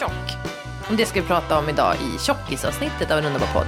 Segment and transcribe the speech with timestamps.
[0.00, 0.36] tjock.
[0.88, 3.66] Om det ska vi prata om idag i tjockisavsnittet av en underbar podd.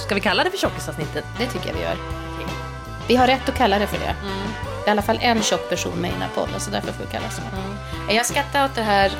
[0.00, 1.24] Ska vi kalla det för tjockisavsnittet?
[1.38, 1.96] Det tycker jag vi gör.
[3.08, 4.14] Vi har rätt att kalla det för det.
[4.84, 6.92] Det är i alla fall en tjock person med i den här podden, så därför
[6.92, 7.42] får vi kalla det så.
[8.14, 9.12] Jag skrattar åt det här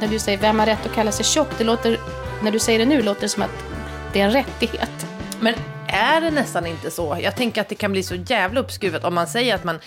[0.00, 1.48] när du säger vem har rätt att kalla sig tjock.
[1.58, 1.98] Det låter,
[2.42, 3.64] när du säger det nu låter det som att
[4.12, 5.06] det är en rättighet.
[5.40, 5.54] Men
[5.86, 7.18] är det nästan inte så?
[7.22, 9.78] Jag tänker att det kan bli så jävla uppskruvat om man säger att man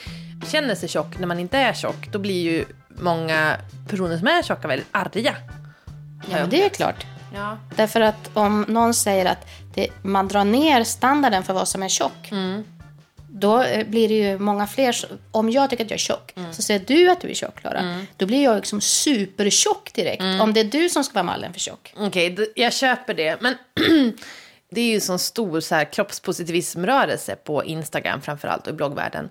[0.47, 2.07] känner sig tjock när man inte är tjock.
[2.11, 2.65] Då blir ju
[2.99, 3.57] många
[3.89, 5.35] personer som är tjocka väldigt arga.
[6.29, 7.05] Ja, men det är klart.
[7.33, 7.57] Ja.
[7.75, 11.89] Därför att om någon säger att det, man drar ner standarden för vad som är
[11.89, 12.31] tjock.
[13.29, 14.95] Då eh, blir det ju många fler.
[15.31, 17.79] Om jag tycker att jag är tjock så säger du att du är tjock, Klara.
[18.17, 20.21] Då blir jag liksom supertjock direkt.
[20.41, 21.93] Om det är du som ska vara mallen för tjock.
[21.97, 23.41] Okej, d- jag köper det.
[23.41, 23.55] Men
[24.71, 29.29] det är ju en sån stor så här, kroppspositivismrörelse på Instagram framförallt och i bloggvärlden.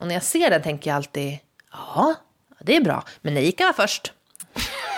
[0.00, 1.38] Och när jag ser den tänker jag alltid,
[1.72, 2.14] ja,
[2.60, 4.12] det är bra, men Erika var först.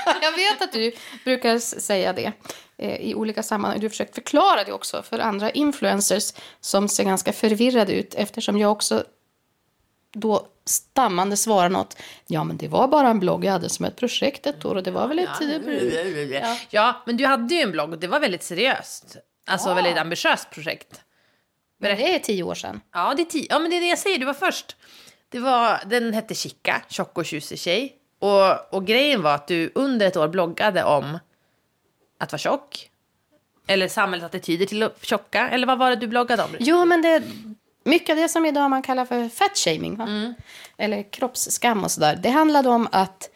[0.23, 0.93] Jag vet att du
[1.25, 2.33] brukar säga det
[2.79, 3.81] eh, i olika sammanhang.
[3.81, 8.59] Du har försökt förklara det också för andra influencers som ser ganska förvirrade ut eftersom
[8.59, 9.05] jag också
[10.13, 11.97] då stammande svarar något.
[12.27, 14.83] Ja, men det var bara en blogg jag hade som ett projekt ett år och
[14.83, 15.29] det var väl ett...
[16.31, 16.57] Ja.
[16.71, 19.17] ja, men du hade ju en blogg och det var väldigt seriöst.
[19.47, 21.01] Alltså väldigt ambitiöst projekt.
[21.79, 22.81] Men det är tio år sedan.
[22.93, 23.47] Ja, det är tio.
[23.51, 24.77] Ja, men det är det jag säger, du var först.
[25.31, 27.97] Det var, den hette Chica, tjock och tjusig tjej.
[28.19, 31.19] Och, och grejen var att du under ett år bloggade om
[32.19, 32.91] att vara tjock.
[33.67, 35.49] Eller samhällets attityder till att tjocka.
[35.49, 36.51] Eller vad var det du bloggade om?
[36.59, 37.23] Jo, men det
[37.85, 40.35] mycket av det som idag man kallar för fat shaming, va?
[40.77, 42.19] eller kroppsskam och sådär.
[42.23, 43.31] Det handlade om att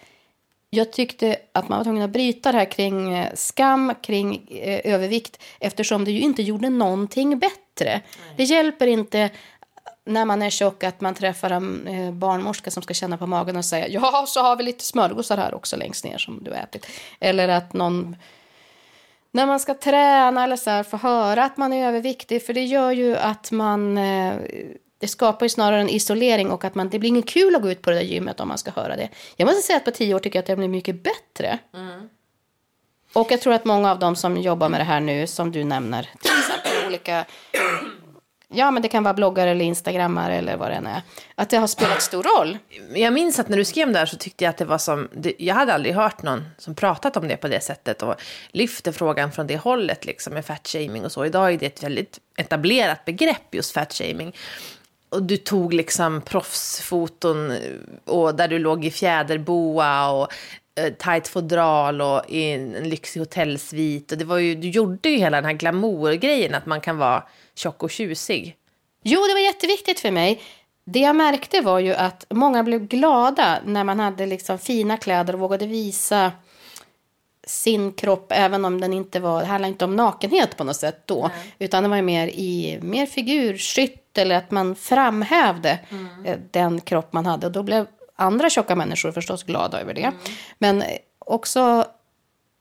[0.70, 4.94] jag tyckte att man var tvungen att bryta det här kring eh, skam, kring eh,
[4.94, 8.00] övervikt, eftersom det ju inte gjorde någonting bättre.
[8.36, 9.30] Det hjälper inte
[10.04, 13.56] när man är tjock att man träffar en eh, barnmorska som ska känna på magen
[13.56, 16.86] och säga ja, så har vi lite smörgåsar här också längst ner som du ätit.
[17.20, 18.16] Eller att någon
[19.34, 22.46] när man ska träna eller så här, få höra att man är överviktig.
[22.46, 23.98] För det gör ju att man...
[23.98, 24.34] Eh,
[24.98, 27.70] det skapar ju snarare en isolering och att man, det blir inget kul att gå
[27.70, 29.08] ut på det där gymmet om man ska höra det.
[29.36, 31.58] Jag måste säga att på tio år tycker jag att det blir mycket bättre.
[33.12, 35.64] Och jag tror att många av dem som jobbar med det här nu, som du
[35.64, 37.24] nämner, till exempel olika...
[38.54, 41.02] Ja, men det kan vara bloggare eller instagrammare eller vad det än är.
[41.34, 42.58] Att det har spelat stor roll.
[42.94, 45.08] Jag minns att när du skrev det här så tyckte jag att det var som...
[45.12, 48.14] Det, jag hade aldrig hört någon som pratat om det på det sättet och
[48.52, 51.24] lyfte frågan från det hållet liksom med fatshaming och så.
[51.24, 54.36] Idag är det ett väldigt etablerat begrepp just fatshaming.
[55.08, 57.52] Och du tog liksom proffsfoton
[58.04, 60.28] och där du låg i fjäderboa och
[60.98, 64.12] tajt fodral och i en lyxig hotellsvit.
[64.12, 67.22] Och det var ju, du gjorde ju hela den här glamourgrejen att man kan vara
[67.54, 68.56] tjock och tjusig.
[69.02, 70.40] Jo, det var jätteviktigt för mig.
[70.84, 75.34] Det jag märkte var ju att många blev glada när man hade liksom fina kläder
[75.34, 76.32] och vågade visa
[77.46, 81.02] sin kropp, även om den inte var, det handlade inte om nakenhet på något sätt
[81.06, 85.78] då, utan det var mer i mer figurskytt eller att man framhävde
[86.24, 87.46] eh, den kropp man hade.
[87.46, 87.86] Och då blev
[88.16, 90.12] andra tjocka människor förstås glada över det.
[90.58, 90.88] Men eh,
[91.18, 91.86] också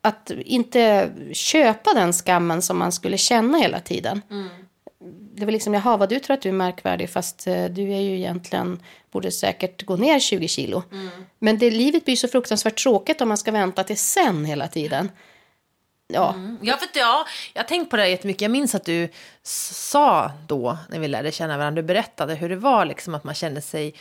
[0.01, 4.21] att inte köpa den skammen som man skulle känna hela tiden
[5.35, 7.99] det var liksom, jaha, vad du tror att du är märkvärdig fast eh, du är
[7.99, 8.79] ju egentligen,
[9.11, 10.83] borde säkert gå ner 20 kilo.
[11.39, 15.11] Men det, livet blir så fruktansvärt tråkigt om man ska vänta till sen hela tiden.
[16.07, 18.41] Ja, Ja, för ja, jag har tänkt på det här jättemycket.
[18.41, 19.09] Jag minns att du
[19.43, 23.35] sa då, när vi lärde känna varandra, du berättade hur det var, liksom, att man
[23.35, 23.93] kände sig,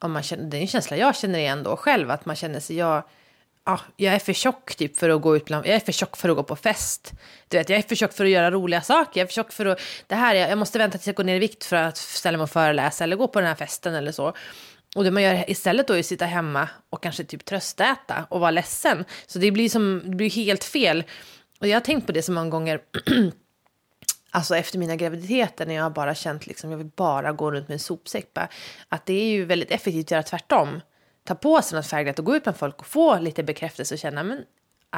[0.00, 2.60] om man känner, det är en känsla jag känner igen då själv, att man känner
[2.60, 3.02] sig, jag,
[3.64, 6.16] ja, jag är för tjock typ för att gå ut bland, jag är för tjock
[6.16, 7.12] för att gå på fest.
[7.48, 9.52] Du vet, jag är för tjock för att göra roliga saker, jag är för tjock
[9.52, 11.76] för att, det här, jag, jag måste vänta tills jag går ner i vikt för
[11.76, 14.34] att ställa mig och föreläsa eller gå på den här festen eller så.
[14.96, 18.40] Och det man gör istället då är att sitta hemma och kanske typ tröstäta och
[18.40, 19.04] vara ledsen.
[19.26, 21.04] Så det blir, som, det blir helt fel.
[21.60, 22.80] Och jag har tänkt på det så många gånger,
[24.30, 27.68] alltså efter mina graviditeter när jag har bara känt liksom, jag vill bara gå runt
[27.68, 28.34] med en sopsäck.
[28.34, 28.48] Bara,
[28.88, 30.80] att det är ju väldigt effektivt att göra tvärtom.
[31.24, 33.98] Ta på sig något färgglatt och gå ut med folk och få lite bekräftelse och
[33.98, 34.44] känna, men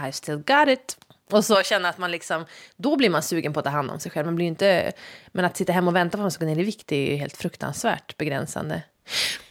[0.08, 0.99] I still got it.
[1.31, 2.44] Och så känna att man liksom,
[2.76, 4.26] då blir man sugen på att ta hand om sig själv.
[4.26, 4.93] Man blir inte,
[5.32, 6.96] men att sitta hemma och vänta på att man ska gå ner i vikt det
[6.96, 8.82] är ju helt fruktansvärt begränsande.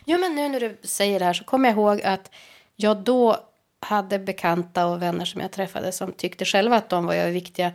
[0.05, 2.31] Jo, men nu när du säger det här så kommer jag ihåg att
[2.75, 3.37] jag då
[3.79, 7.71] hade bekanta och vänner som jag träffade som tyckte själva att de var överviktiga.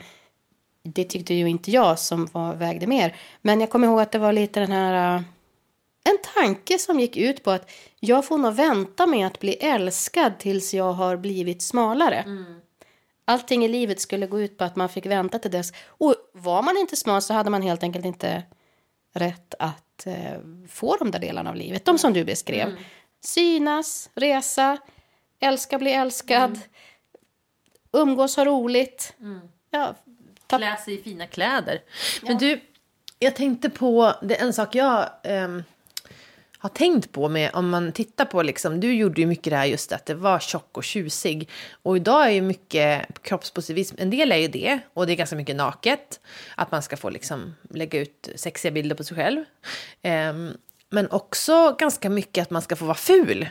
[0.87, 3.17] Det tyckte ju inte jag som var, vägde mer.
[3.43, 5.17] Men jag kommer ihåg att det var lite den här...
[5.17, 5.23] äh,
[6.05, 10.38] En tanke som gick ut på att jag får nog vänta med att bli älskad
[10.38, 12.25] tills jag har blivit smalare.
[13.25, 15.73] Allting i livet skulle gå ut på att man fick vänta till dess.
[15.88, 18.43] Och var man inte smal så hade man helt enkelt inte
[19.15, 21.85] rätt att eh, få de där delarna av livet.
[21.85, 22.69] De som du beskrev.
[23.25, 24.79] Synas, resa,
[25.41, 26.61] älska, bli älskad.
[27.93, 29.15] umgås, ha roligt.
[29.71, 29.94] Ja,
[30.46, 30.58] ta...
[30.58, 31.81] Klä sig i fina kläder.
[32.22, 32.60] Men du,
[33.19, 35.62] jag tänkte på, det är en sak jag ehm,
[36.58, 39.64] har tänkt på med, om man tittar på liksom, du gjorde ju mycket det här
[39.64, 41.50] just att det var tjock och tjusig.
[41.82, 45.37] Och idag är ju mycket kroppspositivism, en del är ju det, och det är ganska
[45.37, 46.20] mycket naket.
[46.54, 49.44] Att man ska få liksom lägga ut sexiga bilder på sig själv.
[50.02, 50.52] Ehm,
[50.88, 53.49] men också ganska mycket att man ska få vara ful.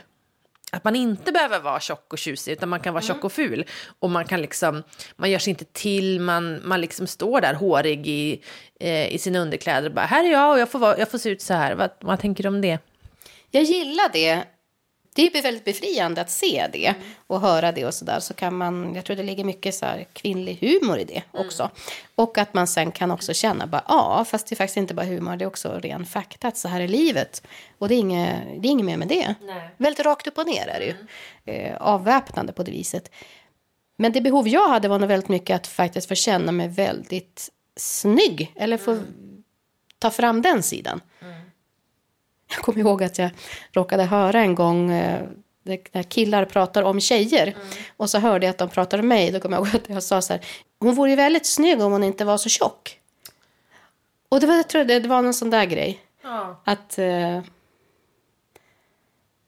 [0.72, 3.64] Att man inte behöver vara tjock och tjusig, utan man kan vara tjock och ful.
[3.98, 4.82] Och man kan liksom,
[5.16, 8.42] man gör sig inte till, man, man liksom står där hårig i,
[8.80, 11.18] eh, i sina underkläder och bara, här är jag och jag får, vara, jag får
[11.18, 11.74] se ut så här.
[11.74, 12.78] Vad, vad tänker du om det?
[13.50, 14.44] Jag gillar det.
[15.16, 16.94] Det är väldigt befriande att se det
[17.26, 18.20] och höra det och sådär.
[18.20, 21.70] Så kan man, jag tror det ligger mycket så här kvinnlig humor i det också.
[22.14, 25.06] Och att man sen kan också känna bara, ja, fast det är faktiskt inte bara
[25.06, 27.42] humor, det är också ren fakta att så här är livet.
[27.78, 29.34] Och det är inget, det är inget mer med det.
[29.40, 29.70] Nej.
[29.76, 30.94] Väldigt rakt upp och ner är det ju.
[31.54, 33.10] Eh, avväpnande på det viset.
[33.98, 37.48] Men det behov jag hade var nog väldigt mycket att faktiskt få känna mig väldigt
[37.76, 38.52] snygg.
[38.56, 38.98] Eller få
[39.98, 41.00] ta fram den sidan.
[42.48, 43.30] Jag kommer ihåg att jag
[43.72, 45.22] råkade höra en gång eh,
[45.62, 47.56] när killar pratar om tjejer.
[47.96, 49.30] Och så hörde jag att de pratade om mig.
[49.30, 50.44] Då kommer jag ihåg att jag sa så här.
[50.78, 53.00] Hon vore ju väldigt snygg om hon inte var så tjock.
[54.28, 56.00] Och det var, jag tror det, det var någon sån där grej.
[56.22, 56.62] Ja.
[56.64, 56.98] Att...
[56.98, 57.40] Eh,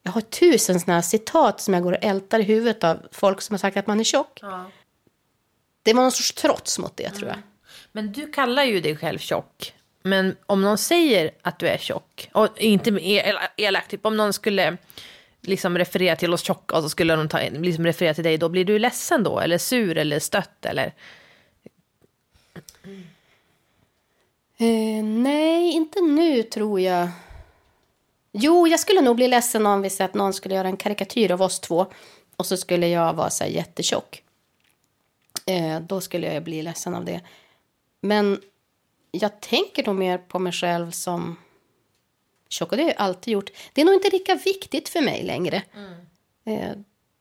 [0.03, 3.41] jag har tusen såna här citat som jag går och ältar i huvudet av folk
[3.41, 4.39] som har sagt att man är tjock.
[4.43, 4.71] Ja.
[5.83, 7.39] Det var någon sorts trots mot det tror jag.
[7.93, 9.75] Men du kallar ju dig själv tjock.
[10.03, 12.91] Men om någon säger att du är tjock, och inte
[13.57, 14.77] elakt, typ om någon skulle
[15.41, 18.49] liksom referera till oss tjocka och så skulle de ta, liksom referera till dig, då
[18.49, 19.41] blir du ledsen då?
[19.41, 20.95] Eller sur eller stött eller?
[24.57, 27.09] Eh, nej, inte nu tror jag.
[28.33, 31.31] Jo, jag skulle nog bli ledsen om vi säger att någon skulle göra en karikatyr
[31.31, 31.87] av oss två
[32.37, 34.23] och så skulle jag vara så här jättetjock.
[35.47, 37.21] Eh, då skulle jag bli ledsen av det.
[38.01, 38.41] Men
[39.11, 41.37] jag tänker nog mer på mig själv som
[42.49, 43.51] tjock och det har jag alltid gjort.
[43.73, 45.63] Det är nog inte lika viktigt för mig längre.
[46.45, 46.73] Eh,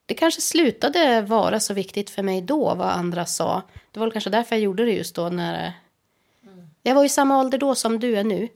[0.05, 3.61] det kanske slutade vara så viktigt för mig då vad andra sa.
[3.91, 5.73] Det var kanske därför jag gjorde det just då när
[6.83, 8.49] jag var i samma ålder då som du är nu,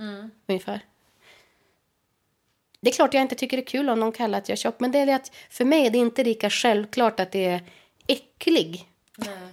[0.48, 0.82] ungefär.
[2.82, 4.58] Det är klart jag inte tycker det är kul om någon kallar att jag är
[4.58, 7.64] tjock, men det är att för mig är det inte lika självklart att det är
[8.08, 8.91] äcklig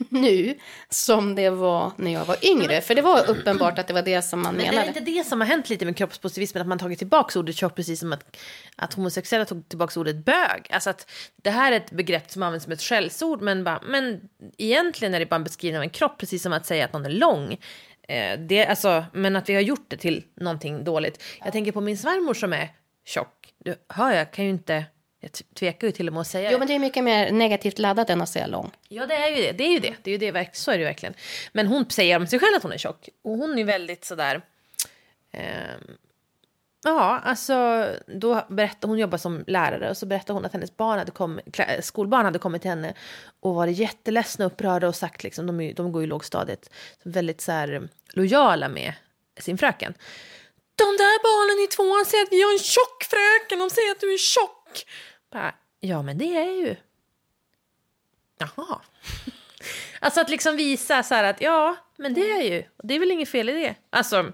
[0.08, 0.58] nu
[0.90, 2.80] som det var när jag var yngre.
[2.80, 4.88] För det var uppenbart att det var det som man Men är det menade.
[4.88, 8.00] inte det som har hänt lite med kroppspositivismen, att man tagit tillbaka ordet tjock precis
[8.00, 8.36] som att,
[8.76, 10.66] att homosexuella tog tillbaka ordet bög?
[10.70, 11.10] Alltså att
[11.42, 14.20] det här är ett begrepp som används som ett skällsord, men, bara, men
[14.58, 17.06] egentligen är det bara en beskrivning av en kropp, precis som att säga att någon
[17.06, 17.58] är lång.
[18.08, 21.22] Eh, det, alltså, men att vi har gjort det till någonting dåligt.
[21.44, 22.68] Jag tänker på min svärmor som är
[23.04, 23.54] tjock.
[23.64, 24.84] Du hör, jag kan ju inte...
[25.20, 27.78] Jag tvekar ju till och med att säga Jo, men det är mycket mer negativt
[27.78, 28.70] laddat än att säga lång.
[28.88, 29.52] Ja, det är ju det.
[29.52, 29.94] Det är ju det.
[30.02, 31.14] det, är ju det så är det ju verkligen.
[31.52, 33.08] Men hon säger om sig själv att hon är tjock.
[33.22, 34.42] Och hon är väldigt sådär...
[35.30, 35.96] ehm,
[36.84, 40.98] ja, alltså då berättade hon jobbar som lärare och så berättade hon att hennes barn
[40.98, 42.94] hade klä- skolbarn hade kommit till henne
[43.40, 46.70] och varit jätteledsamma och upprörda och sagt liksom, de, de går ju i lågstadiet,
[47.02, 48.92] väldigt så här lojala med
[49.40, 49.94] sin fröken.
[50.74, 54.00] De där barnen i tvåan säger att vi har en tjock fröken, de säger att
[54.00, 54.57] du är tjock.
[55.32, 56.76] Bara, ja, men det är ju
[58.38, 58.80] Jaha.
[60.00, 63.10] Alltså att liksom visa så här att ja, men det är ju, det är väl
[63.10, 63.74] inget fel i det.
[63.90, 64.32] Alltså,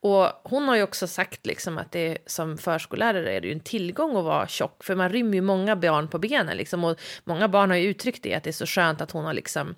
[0.00, 3.60] och hon har ju också sagt liksom att det som förskollärare är det ju en
[3.60, 7.48] tillgång att vara tjock, för man rymmer ju många barn på benen liksom, och många
[7.48, 9.74] barn har ju uttryckt det, att det är så skönt att hon har liksom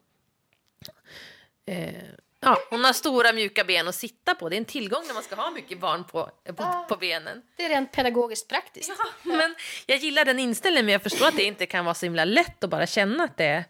[1.67, 2.03] eh,
[2.47, 4.49] Ja, hon har stora mjuka ben att sitta på.
[4.49, 7.43] Det är en tillgång när man ska ha mycket barn på, på, på benen.
[7.57, 8.93] Det är rent pedagogiskt praktiskt.
[9.23, 9.55] Men
[9.87, 12.65] jag gillar den inställningen, men jag förstår att det inte kan vara så himla lätt
[12.65, 13.65] att bara känna att det är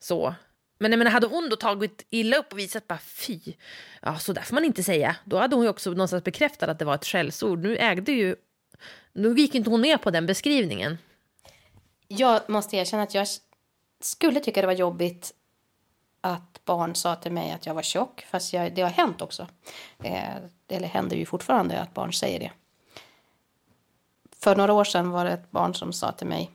[0.00, 0.34] så.
[0.78, 3.40] Men jag menar, hade hon då tagit illa upp och visat bara fy,
[4.02, 5.16] ja så där får man inte säga.
[5.24, 7.58] Då hade hon ju också någonstans bekräftat att det var ett skällsord.
[7.58, 8.36] Nu ägde ju,
[9.12, 10.98] nu gick inte hon ner på den beskrivningen.
[12.08, 13.26] Jag måste erkänna att jag
[14.00, 15.32] skulle tycka det var jobbigt
[16.24, 18.26] att barn sa till mig att jag var tjock.
[18.30, 19.46] Fast jag, det har hänt också.
[20.02, 20.36] Eh,
[20.68, 22.50] eller händer ju fortfarande att barn säger det.
[24.40, 26.50] För några år sedan var det ett barn som sa till mig.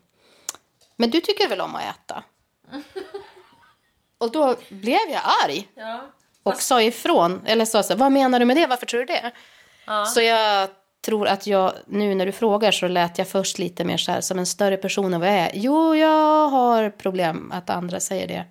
[0.96, 2.24] Men du tycker väl om att äta?
[4.18, 5.68] Och då blev jag arg.
[6.44, 7.42] Och sa ifrån.
[7.46, 8.68] Eller sa så vad menar du med det?
[8.68, 9.32] Varför tror du det?
[10.06, 10.70] Så jag
[11.02, 14.22] tror att jag, nu när du frågar så lät jag först lite mer så här
[14.22, 15.52] som en större person än vad jag är.
[15.54, 18.46] Jo, jag har problem att andra säger det.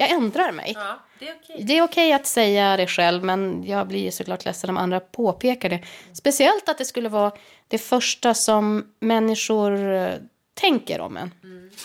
[0.00, 0.72] Jag ändrar mig.
[0.76, 1.78] Ja, det är okej.
[1.78, 5.80] Är okej att säga det själv, men jag blir såklart ledsen om andra påpekar det.
[6.12, 7.32] Speciellt att det skulle vara
[7.68, 10.12] det första som människor eh,
[10.54, 11.30] tänker om en.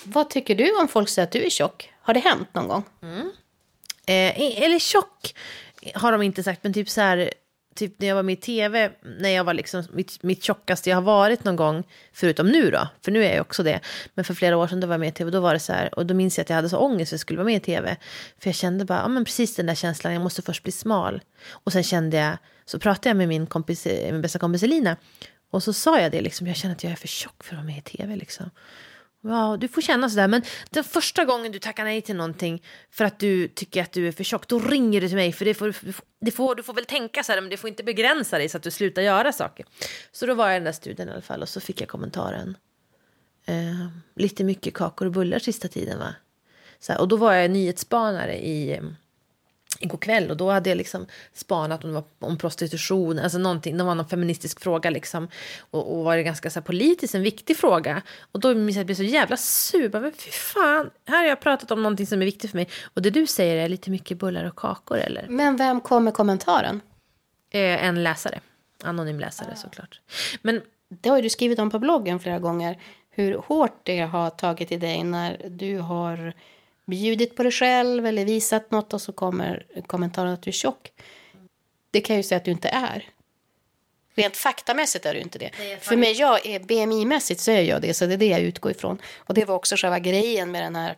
[0.04, 1.94] Vad tycker du om folk säger att du är tjock?
[2.02, 2.84] Har det hänt någon gång?
[4.06, 5.36] Eh, eller tjock
[5.94, 7.34] har de inte sagt, men typ så här,
[7.76, 10.98] typ när jag var med i tv, när jag var liksom mitt, mitt tjockaste jag
[10.98, 13.80] har varit någon gång, förutom nu då, för nu är jag också det.
[14.14, 15.74] Men för flera år sedan då var jag med i tv, då var det så
[15.74, 17.56] här, och då minns jag att jag hade så ångest att jag skulle vara med
[17.56, 17.98] i tv.
[18.40, 21.22] För jag kände bara, ja men precis den där känslan, jag måste först bli smal.
[21.50, 24.98] Och sen kände jag, så pratade jag med min, kompis, eh, min bästa kompis Elina,
[25.52, 27.58] och så sa jag det liksom, jag känner att jag är för tjock för att
[27.58, 28.50] vara med i tv liksom.
[29.28, 30.28] Ja, du får känna sådär.
[30.28, 34.08] Men den första gången du tackar nej till någonting för att du tycker att du
[34.08, 35.32] är för tjock, då ringer du till mig.
[35.32, 35.76] För det får,
[36.22, 38.58] det får, du får väl tänka så här, men det får inte begränsa dig så
[38.58, 39.66] att du slutar göra saker.
[40.12, 41.90] Så då var jag i den där studien i alla fall och så fick jag
[41.90, 42.58] kommentaren.
[43.46, 46.16] Eh, lite mycket kakor och bullar sista tiden va?
[46.80, 48.84] Så här, och då var jag nyhetsspanare i eh,
[49.80, 53.78] igår kväll och då hade jag liksom spanat om, det var om prostitution, alltså någonting,
[53.78, 55.28] det var någon feministisk fråga liksom
[55.72, 58.02] och, och var det ganska så här, politiskt en viktig fråga
[58.32, 61.26] och då minns jag att jag blev så jävla sur, men fy fan, här har
[61.26, 63.90] jag pratat om någonting som är viktigt för mig och det du säger är lite
[63.90, 65.26] mycket bullar och kakor eller?
[65.30, 66.82] Men vem kom med kommentaren?
[67.52, 68.40] Eh, en läsare,
[68.84, 69.56] anonym läsare ah.
[69.56, 70.02] såklart.
[70.42, 74.72] Men det har du skrivit om på bloggen flera gånger, hur hårt det har tagit
[74.72, 76.34] i dig när du har
[76.86, 80.92] bjudit på dig själv eller visat något och så kommer kommentaren att du är tjock.
[81.92, 83.10] Det kan jag ju säga att du inte är.
[84.16, 85.52] Rent faktamässigt är du inte det.
[85.58, 88.40] det För mig, jag är BMI-mässigt så är jag det, så det är det jag
[88.40, 89.02] utgår ifrån.
[89.18, 90.96] Och det var också själva grejen med den här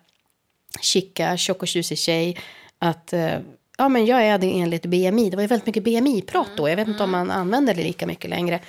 [0.82, 2.38] chicka, tjock och tjusig tjej.
[2.80, 3.40] Att eh,
[3.78, 5.30] ja, men jag är det enligt BMI.
[5.30, 6.70] Det var ju väldigt mycket BMI-prat då.
[6.70, 7.28] Jag vet inte om mm.
[7.28, 8.60] man använder det lika mycket längre.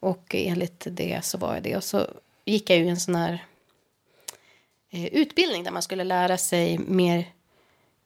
[0.00, 1.76] Och enligt det så var jag det.
[1.76, 2.06] Och så
[2.44, 3.44] gick jag ju en sån här
[4.90, 7.24] utbildning där man skulle lära sig mer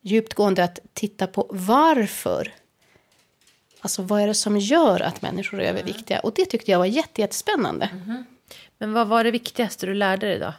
[0.00, 2.52] djupgående att titta på varför.
[3.80, 6.20] Alltså vad är det som gör att människor är överviktiga?
[6.20, 7.90] Och det tyckte jag var jättespännande.
[7.92, 8.24] Mm.
[8.78, 10.52] Men vad var det viktigaste du lärde dig då?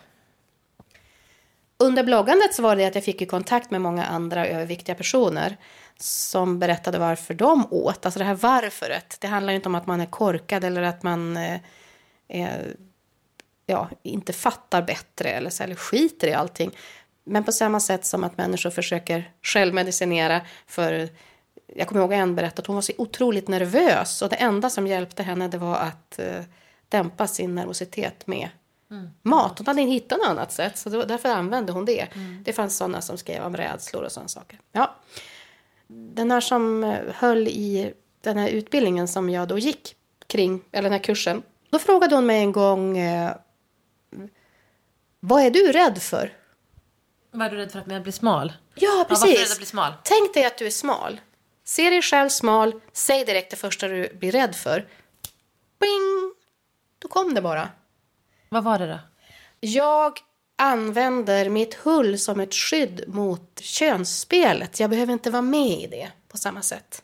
[1.77, 5.57] Under bloggandet så var det att jag fick i kontakt med många andra överviktiga personer
[5.99, 8.05] som berättade varför de åt.
[8.05, 9.17] Alltså det här varföret.
[9.19, 11.59] Det handlar inte om att man är korkad eller att man eh,
[12.27, 12.75] är
[13.65, 16.71] ja, inte fattar bättre eller, så, eller skiter i allting.
[17.23, 21.09] Men på samma sätt som att människor försöker självmedicinera för
[21.75, 24.87] jag kommer ihåg en berättade att hon var så otroligt nervös och det enda som
[24.87, 26.43] hjälpte henne det var att uh,
[26.89, 28.49] dämpa sin nervositet med
[28.91, 29.09] mm.
[29.21, 29.57] mat.
[29.57, 32.07] Hon hade inte hittat något annat sätt så var, därför använde hon det.
[32.15, 32.43] Mm.
[32.43, 34.59] Det fanns sådana som skrev om rädslor och sådana saker.
[34.71, 34.95] Ja.
[35.87, 39.95] Den här som eh, höll i den här utbildningen som jag då gick
[40.27, 41.41] kring, eller den här kursen.
[41.69, 43.31] Då frågade hon mig en gång uh,
[45.27, 46.33] vad är du rädd för?
[47.31, 48.53] Var du rädd för att jag blir smal?
[48.75, 49.25] Ja, precis.
[49.29, 49.93] Ja, varför bli smal?
[50.03, 51.21] Tänk dig att du är smal.
[51.63, 52.81] Se dig själv smal.
[52.93, 54.87] Säg direkt det första du blir rädd för.
[55.79, 56.33] Bing!
[56.99, 57.69] Då kom det bara.
[58.49, 58.99] Vad var det då?
[59.59, 60.19] Jag
[60.55, 64.79] använder mitt hull som ett skydd mot könsspelet.
[64.79, 67.03] Jag behöver inte vara med i det på samma sätt.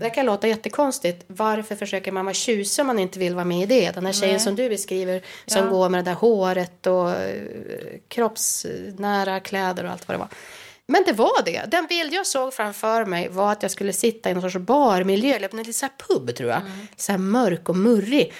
[0.00, 1.24] Det kan låta jättekonstigt.
[1.26, 3.90] Varför försöker man vara tjusig om man inte vill vara med i det?
[3.90, 4.40] Den här tjejen Nej.
[4.40, 5.70] som du beskriver som ja.
[5.70, 7.42] går med det där håret och eh,
[8.08, 10.28] kroppsnära kläder och allt vad det var.
[10.86, 11.64] Men det var det.
[11.66, 15.34] Den bild jag såg framför mig var att jag skulle sitta i någon sorts barmiljö,
[15.34, 16.60] eller en liten pub tror jag.
[16.60, 16.86] Mm.
[16.96, 18.32] Så mörk och murrig.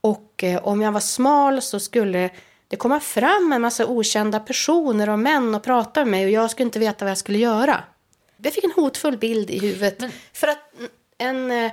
[0.00, 2.30] Och eh, om jag var smal så skulle
[2.68, 6.50] det komma fram en massa okända personer och män och prata med mig och jag
[6.50, 7.84] skulle inte veta vad jag skulle göra.
[8.42, 10.00] Jag fick en hotfull bild i huvudet.
[10.00, 10.10] Men...
[10.32, 10.58] För att
[11.18, 11.50] en...
[11.50, 11.72] Eh,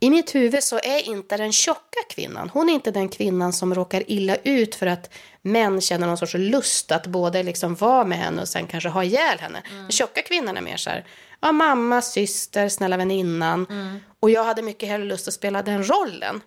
[0.00, 3.74] I mitt huvud så är inte den tjocka kvinnan, hon är inte den kvinnan som
[3.74, 5.10] råkar illa ut för att
[5.42, 9.04] män känner någon sorts lust att både liksom vara med henne och sen kanske ha
[9.04, 9.62] ihjäl henne.
[9.70, 9.82] Mm.
[9.82, 11.04] Den tjocka kvinnan är mer så här,
[11.40, 13.66] ja, mamma, syster, snälla väninnan.
[13.70, 14.00] Mm.
[14.20, 16.40] Och jag hade mycket hellre lust att spela den rollen.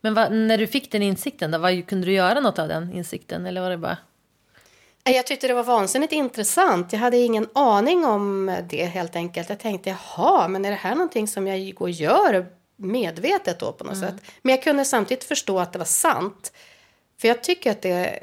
[0.00, 2.92] Men vad, när du fick den insikten, då, vad, kunde du göra något av den
[2.92, 3.46] insikten?
[3.46, 3.96] Eller var det bara...
[5.04, 6.92] Jag tyckte det var vansinnigt intressant.
[6.92, 9.48] Jag hade ingen aning om det helt enkelt.
[9.48, 13.72] Jag tänkte, jaha, men är det här någonting som jag går och gör medvetet då
[13.72, 14.10] på något mm.
[14.10, 14.22] sätt?
[14.42, 16.52] Men jag kunde samtidigt förstå att det var sant.
[17.20, 18.22] För jag tycker att det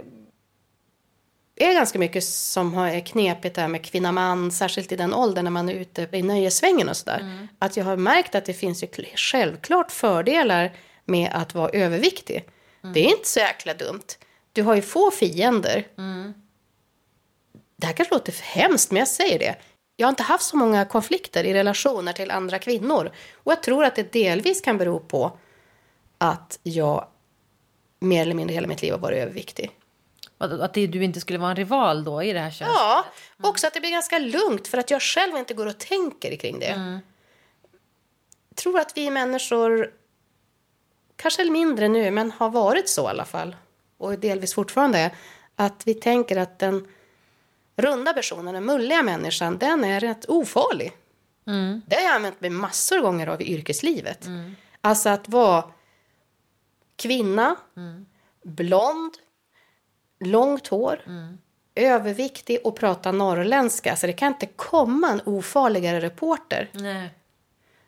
[1.56, 5.52] är ganska mycket som är knepigt där med kvinna man, särskilt i den åldern när
[5.52, 7.20] man är ute i nöjesvängen och sådär.
[7.20, 7.48] Mm.
[7.60, 12.46] Att jag har märkt att det finns ju självklart fördelar med att vara överviktig.
[12.84, 12.94] Mm.
[12.94, 14.06] Det är inte så jäkla dumt.
[14.54, 15.88] Du har ju få fiender.
[15.98, 16.34] Mm
[17.78, 19.56] det här kanske låter för hemskt, men jag säger det.
[19.96, 23.12] Jag har inte haft så många konflikter i relationer till andra kvinnor.
[23.44, 25.38] Och jag tror att det delvis kan bero på
[26.18, 27.08] att jag
[28.00, 29.72] mer eller mindre hela mitt liv har varit överviktig.
[30.38, 32.76] Att du inte skulle vara en rival då i det här könslivet?
[32.76, 33.06] Ja,
[33.40, 33.50] mm.
[33.50, 36.60] också att det blir ganska lugnt för att jag själv inte går och tänker kring
[36.60, 36.66] det.
[36.66, 37.00] Mm.
[38.56, 39.94] Tror att vi människor,
[41.16, 43.56] kanske mindre nu, men har varit så i alla fall
[43.98, 45.12] och delvis fortfarande
[45.56, 46.88] Att vi tänker att den
[47.78, 50.92] runda personen, den mulliga människan, den är rätt ofarlig.
[51.86, 54.28] Det har jag använt mig massor gånger av i yrkeslivet.
[54.82, 55.64] Alltså att vara
[56.96, 57.56] kvinna,
[58.44, 59.14] blond,
[60.20, 61.02] långt hår,
[61.76, 63.96] överviktig och prata norrländska.
[63.96, 66.70] Så det kan inte komma en ofarligare reporter.
[66.72, 67.10] Nej.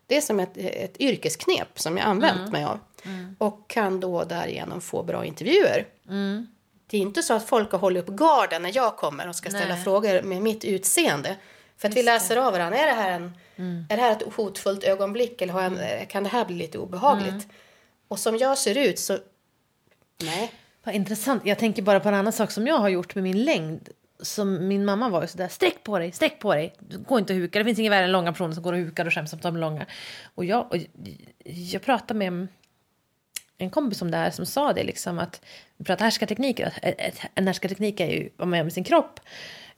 [0.07, 2.79] Det är som ett, ett yrkesknep som jag använt mig av.
[3.37, 5.87] Och kan då därigenom få bra intervjuer.
[6.89, 9.49] Det är inte så att folk har hållit upp garden när jag kommer och ska
[9.49, 9.83] ställa Nej.
[9.83, 11.35] frågor med mitt utseende.
[11.77, 12.77] För att vi läser av varandra.
[12.77, 13.37] Är det, här en,
[13.89, 15.61] är det här ett hotfullt ögonblick eller
[15.99, 17.47] jag, kan det här bli lite obehagligt?
[18.07, 19.17] Och som jag ser ut så...
[20.23, 20.51] Nej.
[20.83, 21.45] Vad intressant.
[21.45, 23.89] Jag tänker bara på en annan sak som jag har gjort med min längd.
[24.21, 26.75] Som min mamma var ju sådär, sträck på dig, sträck på dig.
[26.79, 27.59] Gå inte och huka.
[27.59, 29.43] Det finns inget värre än långa personer som går och hukar och skäms om att
[29.43, 29.85] de är långa.
[30.35, 30.77] Och jag, och
[31.45, 32.47] jag pratade med
[33.59, 35.41] en kompis om det här som sa det liksom att
[35.77, 36.65] vi pratar härskartekniker.
[36.65, 39.19] att En härskarteknik är ju vad man gör med sin kropp.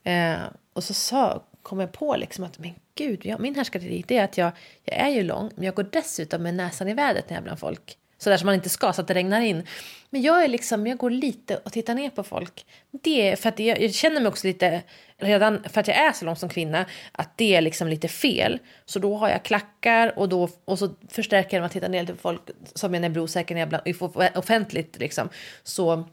[0.02, 0.36] Eh,
[0.72, 4.24] och så sa, kom jag på liksom att men gud, jag, min härskarteknik det är
[4.24, 4.52] att jag,
[4.84, 7.44] jag är ju lång men jag går dessutom med näsan i vädret när jag är
[7.44, 7.98] bland folk.
[8.22, 9.66] Så där som man inte ska, så att det regnar in.
[10.10, 12.66] Men jag är liksom, jag går lite och tittar ner på folk.
[12.90, 14.82] Det är för att jag, jag känner mig också lite,
[15.16, 18.58] redan för att jag är så lång som kvinna, att det är liksom lite fel.
[18.84, 22.12] Så då har jag klackar och, då, och så förstärker jag att titta ner lite
[22.12, 22.40] på folk
[22.74, 25.28] som jag när jag blir osäker när jag bland, offentligt liksom.
[25.62, 26.08] Så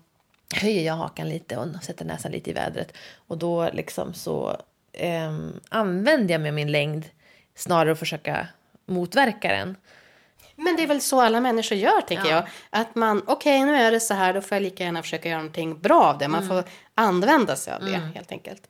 [0.56, 2.94] höjer jag hakan lite och sätter näsan lite i vädret.
[3.28, 4.62] Och då liksom så
[4.94, 5.38] eh,
[5.70, 7.06] använder jag mig av min längd
[7.56, 8.48] snarare att försöka
[8.86, 9.76] motverka den.
[10.60, 12.32] Men det är väl så alla människor gör, tänker Ja.
[12.32, 12.48] jag.
[12.70, 15.40] Att man, okej, nu är det så här, då får jag lika gärna försöka göra
[15.40, 16.28] någonting bra av det.
[16.28, 16.64] Man får
[16.96, 18.68] använda sig av det, helt enkelt.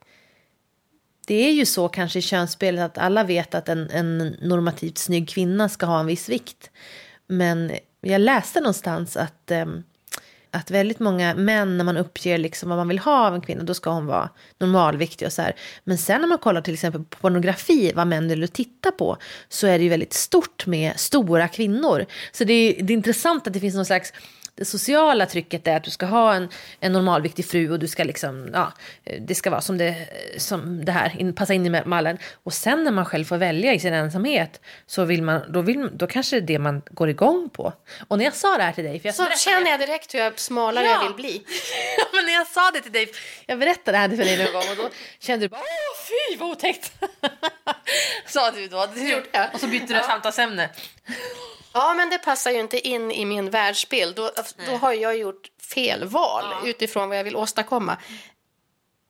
[1.26, 5.28] Det är ju så kanske i könsspelet att alla vet att en, en normativt snygg
[5.28, 6.70] kvinna ska ha en viss vikt.
[7.26, 9.82] Men jag läste någonstans att, ehm,
[10.50, 13.62] att väldigt många män när man uppger liksom vad man vill ha av en kvinna
[13.62, 15.56] då ska hon vara normalviktig och så här.
[15.84, 19.16] Men sen när man kollar till exempel på pornografi, vad män vill titta på,
[19.48, 22.06] så är det ju väldigt stort med stora kvinnor.
[22.32, 24.12] Så det är, det är intressant att det finns någon slags
[24.60, 26.48] det sociala trycket är att du ska ha en,
[26.80, 28.72] en normalviktig fru och du ska liksom, ja,
[29.20, 29.94] det ska vara som det,
[30.38, 32.18] som det här, in, passa in i mallen.
[32.44, 35.88] Och sen när man själv får välja i sin ensamhet så vill man, då, vill,
[35.92, 37.72] då kanske det är det man går igång på.
[38.08, 40.18] Och när jag sa det här till dig, för jag Så känner jag direkt hur
[40.18, 40.92] jag smalare Ja.
[40.92, 41.44] jag vill bli.
[41.98, 43.08] Ja, men när jag sa det till dig,
[43.46, 46.36] jag berättade det här för dig någon gång och då kände du bara åh fy
[46.36, 46.92] vad otäckt.
[48.26, 48.86] sa du då.
[48.96, 49.54] gjorde jag.
[49.54, 50.68] Och så bytte du samtalsämne.
[51.72, 54.16] Ja, men det passar ju inte in i min världsbild.
[54.16, 54.30] Då,
[54.66, 57.96] då har jag gjort fel val utifrån vad jag vill åstadkomma.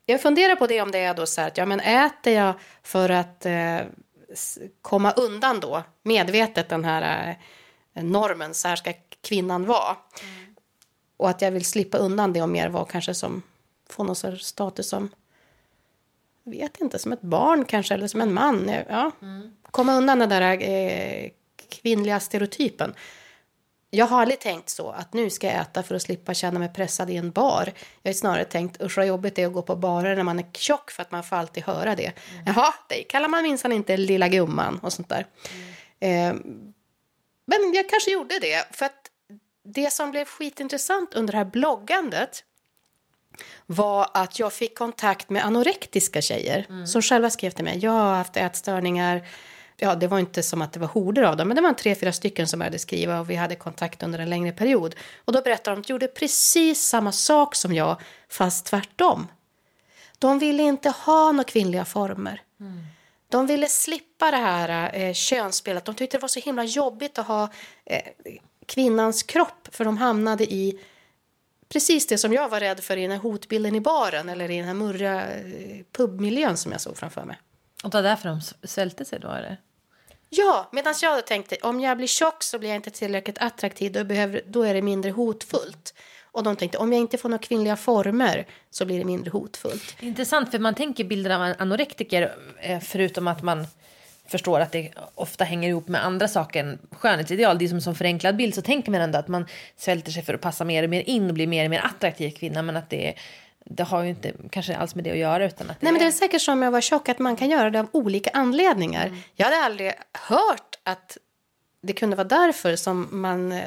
[0.06, 2.54] Jag funderar på det om det är då så här att ja, men äter jag
[2.82, 3.78] för att eh,
[4.82, 7.36] komma undan då medvetet den här
[7.94, 9.96] eh, normen, så här ska kvinnan vara.
[11.16, 13.42] Och att jag vill slippa undan det och mer vara kanske som,
[13.88, 15.10] få någon sorts status som,
[16.44, 18.70] vet inte, som ett barn kanske eller som en man.
[18.88, 19.10] Ja.
[19.70, 21.30] Komma undan den där eh,
[21.70, 22.94] kvinnliga stereotypen.
[23.90, 26.72] Jag har aldrig tänkt så att nu ska jag äta för att slippa känna mig
[26.72, 27.72] pressad i en bar.
[28.02, 30.38] Jag har snarare tänkt usch vad jobbigt det är att gå på barer när man
[30.38, 32.12] är tjock för att man får alltid höra det.
[32.46, 35.26] Jaha, dig kallar man minsann inte lilla gumman och sånt där.
[36.00, 36.34] Eh,
[37.46, 39.10] men jag kanske gjorde det för att
[39.64, 42.44] det som blev skitintressant under det här bloggandet
[43.66, 47.78] var att jag fick kontakt med anorektiska tjejer som själva skrev till mig.
[47.78, 49.26] Jag har haft ätstörningar.
[49.82, 51.94] Ja, det var inte som att det var horder av dem, men det var tre,
[51.94, 54.94] fyra stycken som började skriva och vi hade kontakt under en längre period.
[55.24, 59.28] Och då berättade de att de gjorde precis samma sak som jag, fast tvärtom.
[60.18, 62.42] De ville inte ha några kvinnliga former.
[62.60, 62.82] Mm.
[63.28, 65.84] De ville slippa det här eh, könsspelet.
[65.84, 67.48] De tyckte det var så himla jobbigt att ha
[67.84, 68.02] eh,
[68.66, 70.80] kvinnans kropp, för de hamnade i
[71.68, 74.56] precis det som jag var rädd för i den här hotbilden i baren eller i
[74.56, 77.38] den här murriga eh, pubmiljön som jag såg framför mig.
[77.84, 79.60] Och det var därför de svälte sig då eller?
[80.32, 84.04] Ja, medan jag tänkte om jag blir tjock så blir jag inte tillräckligt attraktiv, då,
[84.04, 85.94] behöver, då är det mindre hotfullt.
[86.32, 89.96] Och de tänkte om jag inte får några kvinnliga former så blir det mindre hotfullt.
[90.00, 93.66] Intressant, för man tänker bilder av anorektiker, eh, förutom att man
[94.26, 97.58] förstår att det ofta hänger ihop med andra saker än skönhetsideal.
[97.58, 100.34] Det är som, som förenklad bild så tänker man ändå att man svälter sig för
[100.34, 102.62] att passa mer och mer in och bli mer och mer attraktiv kvinna.
[102.62, 103.14] Men att det, är
[103.64, 105.46] det har ju inte kanske alls med det att göra.
[105.46, 107.50] Utan att det Nej, men det är säkert som jag var tjock att man kan
[107.50, 109.16] göra det av olika anledningar.
[109.34, 111.18] Jag hade aldrig hört att
[111.82, 113.64] det kunde vara därför som man eh,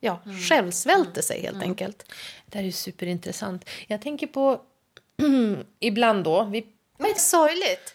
[0.00, 2.12] ja, själv svälte sig helt enkelt.
[2.46, 3.68] det här är ju superintressant.
[3.86, 4.60] Jag tänker på
[5.80, 6.44] ibland då.
[6.44, 6.66] Vi,
[6.98, 7.94] Men det är sorgligt.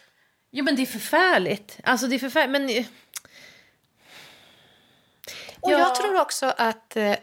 [0.50, 1.78] jo men det är förfärligt.
[1.84, 2.50] Alltså det är förfärligt.
[2.50, 2.84] Men
[5.60, 5.78] Och Ja.
[5.78, 7.14] jag tror också att eh,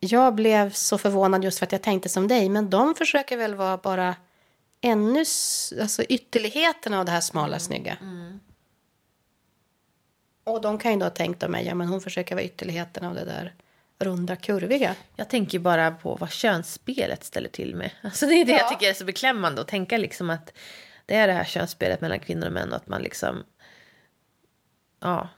[0.00, 2.48] jag blev så förvånad just för att jag tänkte som dig.
[2.48, 4.16] Men de försöker väl vara bara
[4.80, 5.18] ännu,
[5.80, 7.96] alltså ytterligheten av det här smala, snygga.
[10.44, 13.04] Och de kan ju då ha tänkt av mig, ja men hon försöker vara ytterligheten
[13.04, 13.54] av det där
[13.98, 14.94] runda, kurviga.
[15.16, 17.90] Jag tänker bara på vad könsspelet ställer till med.
[18.02, 18.58] Alltså det är det Ja.
[18.58, 20.52] jag tycker är så beklämmande att tänka liksom att
[21.06, 23.44] det är det här könsspelet mellan kvinnor och män och att man liksom
[25.00, 25.28] ja,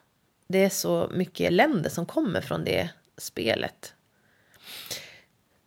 [0.49, 3.94] det är så mycket elände som kommer från det spelet.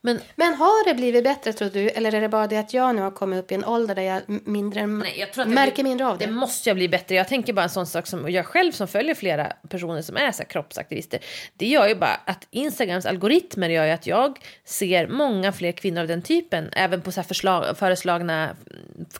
[0.06, 1.88] Men Men har det blivit bättre tror du?
[1.88, 4.02] Eller är det bara det att jag nu har kommit upp i en ålder där
[4.02, 6.26] jag mindre, Nej, jag tror att det märker blir- mindre av det?
[6.26, 7.14] Det måste jag bli bättre.
[7.14, 10.32] Jag tänker bara en sån sak som jag själv som följer flera personer som är
[10.32, 11.20] så här kroppsaktivister.
[11.56, 16.00] Det gör ju bara att Instagrams algoritmer gör ju att jag ser många fler kvinnor
[16.00, 16.68] av den typen.
[16.76, 18.56] Även på så här förslag, föreslagna mm,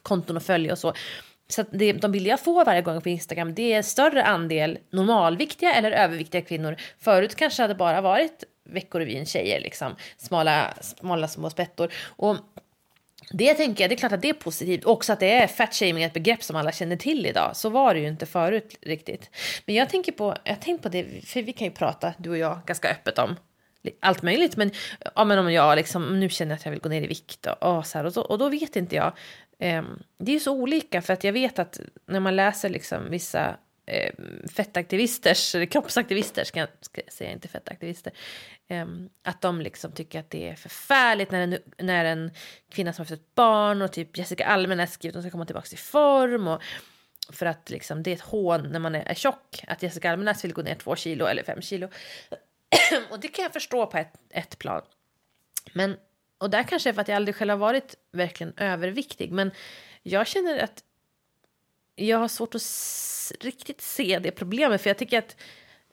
[0.02, 0.92] konton och följa och så.
[1.48, 4.78] Så det, de bilder jag får varje gång på Instagram det är en större andel
[4.90, 6.76] normalviktiga eller överviktiga kvinnor.
[7.00, 9.96] Förut kanske hade bara varit Veckorevyn tjejer liksom.
[10.16, 11.92] Smala, smala små spettor.
[12.06, 12.36] Och
[13.30, 14.84] det tänker jag, det är klart att det är positivt.
[14.84, 17.56] Också att det är fat shaming ett begrepp som alla känner till idag.
[17.56, 19.30] Så var det ju inte förut riktigt.
[19.66, 22.38] Men jag tänker på, jag tänker på det, för vi kan ju prata, du och
[22.38, 23.36] jag, ganska öppet om
[24.00, 24.56] allt möjligt.
[24.56, 24.70] Men,
[25.14, 27.46] ja, men om jag liksom, nu känner jag att jag vill gå ner i vikt
[27.46, 29.12] och, och så här, och, då, och då vet inte jag.
[29.58, 33.10] Um, det är ju så olika för att jag vet att när man läser liksom
[33.10, 34.14] vissa eh,
[34.52, 38.12] fettaktivisters, eller kroppsaktivister ska jag ska jag säga, inte fettaktivister,
[38.68, 38.86] eh,
[39.22, 42.30] att de liksom tycker att det är förfärligt när en, när en
[42.70, 45.46] kvinna som har fått ett barn och typ Jessica Almenäs skrivit att hon ska komma
[45.46, 46.62] tillbaka i form och
[47.32, 50.44] för att liksom, det är ett hån när man är, är tjock att Jessica Almenäs
[50.44, 51.88] vill gå ner två kilo eller fem kilo.
[53.10, 54.82] och det kan jag förstå på ett, ett plan.
[55.72, 55.96] Men,
[56.38, 59.32] och där kanske är för att jag aldrig själv har varit verkligen överviktig.
[59.32, 59.50] Men
[60.02, 60.84] jag känner att
[61.96, 62.62] jag har svårt att
[63.40, 64.82] riktigt se det problemet.
[64.82, 65.36] För jag tycker att,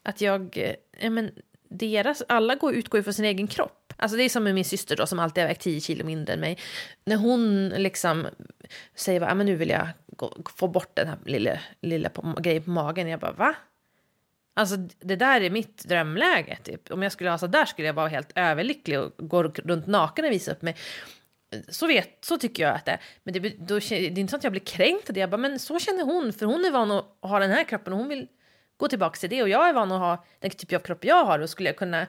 [0.03, 1.31] att jag, eh, ja men
[1.69, 3.93] deras, alla går, utgår ju från sin egen kropp.
[3.97, 6.33] Alltså det är som med min syster då som alltid har vägt 10 kilo mindre
[6.33, 6.57] än mig.
[7.05, 8.27] När hon liksom
[8.95, 12.69] säger att nu vill jag gå, få bort den här lilla, lilla på, grejen på
[12.69, 13.07] magen.
[13.07, 13.55] Jag bara va?
[14.53, 16.57] Alltså det där är mitt drömläge.
[16.63, 16.91] Typ.
[16.91, 20.25] Om jag skulle ha så där skulle jag vara helt överlycklig och gå runt naken
[20.25, 20.75] och visa upp mig.
[21.69, 23.01] Så, vet, så tycker jag att det är.
[23.23, 25.19] Men det, då, det är inte så att jag blir kränkt av det.
[25.19, 27.93] Jag bara, men så känner hon, för hon är van att ha den här kroppen
[27.93, 28.27] och hon vill
[28.77, 29.43] gå tillbaka till det.
[29.43, 31.75] Och jag är van att ha den typ av kropp jag har och skulle jag
[31.75, 32.07] kunna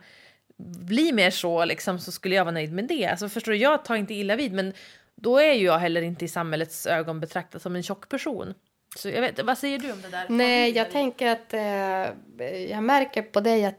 [0.64, 3.06] bli mer så, liksom, så skulle jag vara nöjd med det.
[3.06, 4.72] Alltså, förstår du, jag tar inte illa vid, men
[5.14, 8.54] då är ju jag heller inte i samhällets ögon betraktad som en tjock person.
[8.96, 10.26] Så jag vet, vad säger du om det där?
[10.28, 13.78] Nej, jag tänker att eh, jag märker på dig att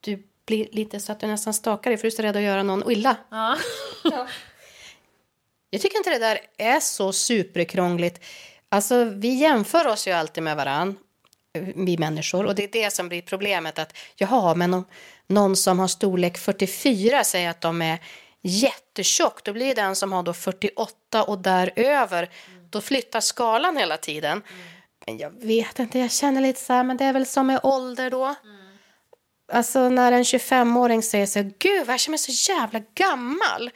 [0.00, 2.42] du blir lite så att du nästan stakar dig för du är så rädd att
[2.42, 3.16] göra någon illa.
[3.30, 3.58] Ja.
[5.74, 8.24] Jag tycker inte det där är så superkrångligt.
[8.68, 10.98] Alltså, vi jämför oss ju alltid med varann,
[11.74, 12.46] vi människor.
[12.46, 13.78] Och det är det som blir problemet.
[13.78, 14.84] att Jaha, men om
[15.26, 17.98] någon som har storlek 44 säger att de är
[18.42, 22.30] jättetjock, då blir den som har då 48 och däröver,
[22.70, 24.42] då flyttar skalan hela tiden.
[25.06, 27.60] Men jag vet inte, jag känner lite så här, men det är väl som med
[27.62, 28.34] ålder då.
[29.52, 33.70] Alltså när en 25-åring säger så gud vad jag känner mig så jävla gammal.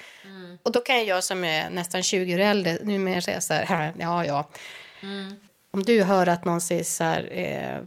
[0.62, 4.24] Och då kan jag som är nästan 20 år äldre numera säga så här, ja
[4.24, 4.48] ja.
[5.70, 7.80] Om du hör att någon säger så här, eh,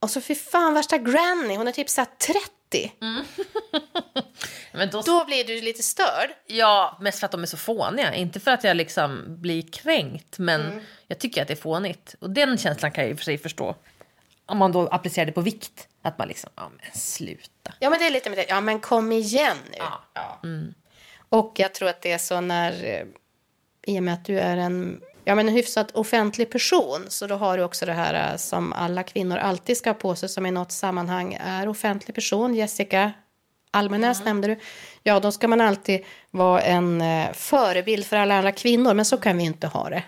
[0.00, 2.08] och så fy fan värsta granny, hon är typ så här
[2.70, 2.92] 30.
[4.72, 6.30] Men då, Då blir du lite störd.
[6.46, 8.14] Ja, mest för att de är så fåniga.
[8.14, 10.84] Inte för att jag liksom blir kränkt, men Mm.
[11.06, 12.14] jag tycker att det är fånigt.
[12.20, 13.76] Och den känslan kan jag i och för sig förstå.
[14.46, 15.88] Om man då applicerar det på vikt.
[16.02, 17.72] Att man liksom, ja men sluta.
[17.78, 19.78] Ja men det är lite med det, ja men kom igen nu.
[19.78, 20.30] Ja.
[21.28, 23.06] Och jag tror att det är så när, eh,
[23.86, 27.34] i och med att du är en, ja, men en hyfsat offentlig person, så då
[27.34, 30.46] har du också det här eh, som alla kvinnor alltid ska ha på sig som
[30.46, 32.54] i något sammanhang är offentlig person.
[32.54, 33.12] Jessica
[33.70, 34.58] Almenäs nämnde du.
[35.02, 39.16] Ja, då ska man alltid vara en eh, förebild för alla andra kvinnor, men så
[39.16, 40.02] kan vi inte ha det.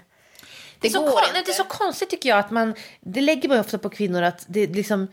[0.79, 1.43] Det är, så går inte.
[1.47, 4.23] det är så konstigt tycker jag att man, det lägger man ju ofta på kvinnor
[4.23, 5.09] att det liksom,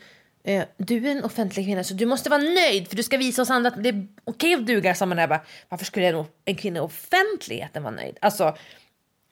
[0.50, 3.42] eh, du är en offentlig kvinna så du måste vara nöjd för du ska visa
[3.42, 6.26] oss andra att det är okej att duga Så man är bara, varför skulle en,
[6.46, 8.18] en kvinna i offentligheten vara nöjd?
[8.22, 8.58] Alltså,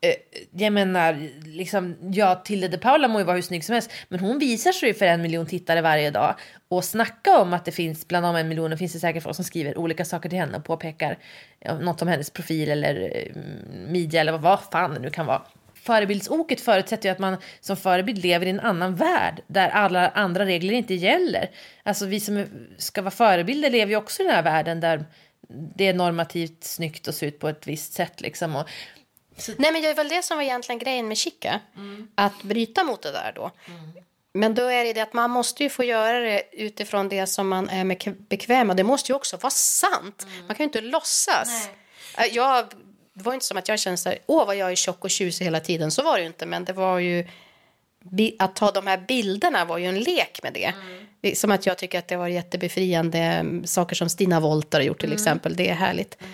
[0.02, 0.16] eh,
[0.52, 4.20] jag menar, liksom, ja, Tilde de Paula må ju vara hur snygg som helst, men
[4.20, 6.36] hon visar sig ju för en miljon tittare varje dag.
[6.68, 9.46] Och snacka om att det finns, bland de en miljonen finns det säkert folk som
[9.46, 11.18] skriver olika saker till henne och påpekar
[11.82, 13.42] något om hennes profil eller eh,
[13.88, 15.42] midja eller vad, vad fan det nu kan vara.
[15.88, 20.46] Förebildsoket förutsätter ju att man som förebild lever i en annan värld där alla andra
[20.46, 21.52] regler inte gäller.
[21.84, 22.46] Alltså vi som
[22.78, 25.06] ska vara förebilder lever ju också i den här världen där
[25.50, 28.56] det är normativt snyggt att se ut på ett visst sätt liksom.
[28.56, 28.70] Och,
[29.58, 31.60] Nej, men det är väl det som var egentligen grejen med Chica.
[32.16, 33.52] Att bryta mot det där då.
[34.34, 37.48] Men då är det det att man måste ju få göra det utifrån det som
[37.48, 37.86] man är
[38.30, 38.78] bekväm med.
[38.78, 40.28] Det måste ju också vara sant.
[40.30, 40.48] Mm.
[40.48, 41.70] Man kan ju inte låtsas.
[42.18, 42.30] Nej.
[42.30, 42.66] Äh, jag,
[43.18, 45.10] det var inte som att jag kände så här, åh vad jag är tjock och
[45.10, 45.92] tjusig hela tiden.
[45.92, 46.46] Så var det inte.
[46.46, 47.28] Men det var ju,
[48.40, 50.74] att ta de här bilderna var ju en lek med det.
[51.22, 51.36] Mm.
[51.36, 53.46] Som att jag tycker att det var jättebefriande.
[53.66, 55.16] Saker som Stina Wolter har gjort till mm.
[55.16, 55.56] exempel.
[55.56, 56.22] Det är härligt.
[56.22, 56.34] Mm.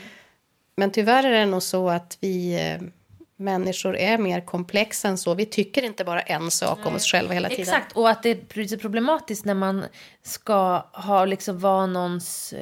[0.75, 2.87] Men tyvärr är det nog så att vi eh,
[3.35, 5.33] människor är mer komplexa än så.
[5.33, 6.87] Vi tycker inte bara en sak Nej.
[6.87, 7.63] om oss själva hela tiden.
[7.63, 9.85] Exakt, och att det är problematiskt när man
[10.23, 12.53] ska ha liksom vara någons...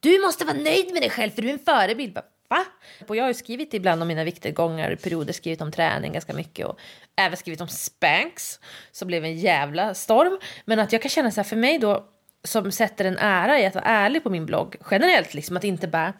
[0.00, 2.18] Du måste vara nöjd med dig själv för du är en förebild.
[2.54, 2.64] Va?
[3.08, 6.32] Och jag har ju skrivit ibland om mina vikttillgångar i perioder, skrivit om träning ganska
[6.32, 6.78] mycket och
[7.16, 8.60] även skrivit om spanks,
[8.92, 10.38] som blev en jävla storm.
[10.64, 12.04] Men att jag kan känna så här, för mig då,
[12.44, 15.88] som sätter en ära i att vara ärlig på min blogg generellt, liksom att inte
[15.88, 16.12] bara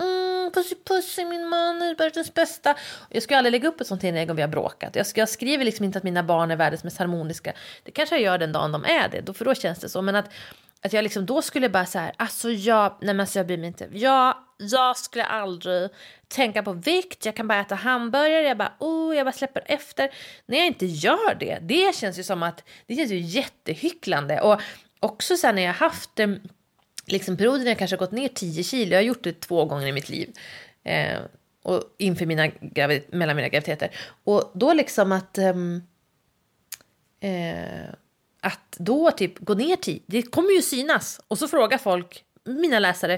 [0.00, 2.74] mm, pussy pussy min man är världens bästa.
[3.08, 4.96] Jag skulle aldrig lägga upp ett sånt inlägg om vi har bråkat.
[4.96, 7.52] Jag, jag skriver liksom inte att mina barn är världens mest harmoniska.
[7.82, 10.02] Det kanske jag gör den dagen de är det, för då känns det så.
[10.02, 10.30] Men att,
[10.82, 13.58] att jag liksom då skulle bara så här, alltså jag, nej men alltså jag bryr
[13.58, 13.88] mig inte.
[13.92, 15.90] Jag, jag skulle aldrig
[16.28, 20.10] tänka på vikt, jag kan bara äta hamburgare, jag bara, oh, jag bara släpper efter.
[20.46, 24.40] När jag inte gör det, det känns ju som att, det känns ju jättehycklande.
[24.40, 24.60] Och
[25.00, 26.28] också sen när jag haft eh,
[27.06, 29.86] liksom perioder när jag kanske gått ner 10 kilo, jag har gjort det två gånger
[29.86, 30.32] i mitt liv.
[30.84, 31.18] Eh,
[31.62, 32.50] och inför mina
[33.10, 33.90] mellan mina graviditeter.
[34.24, 35.38] Och då liksom att...
[35.38, 35.82] Um,
[37.20, 37.94] eh,
[38.42, 41.20] att då typ gå ner 10, det kommer ju synas.
[41.28, 43.14] Och så frågar folk, mina läsare,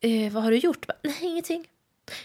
[0.00, 0.86] eh, vad har du gjort?
[1.02, 1.66] Nej, ingenting.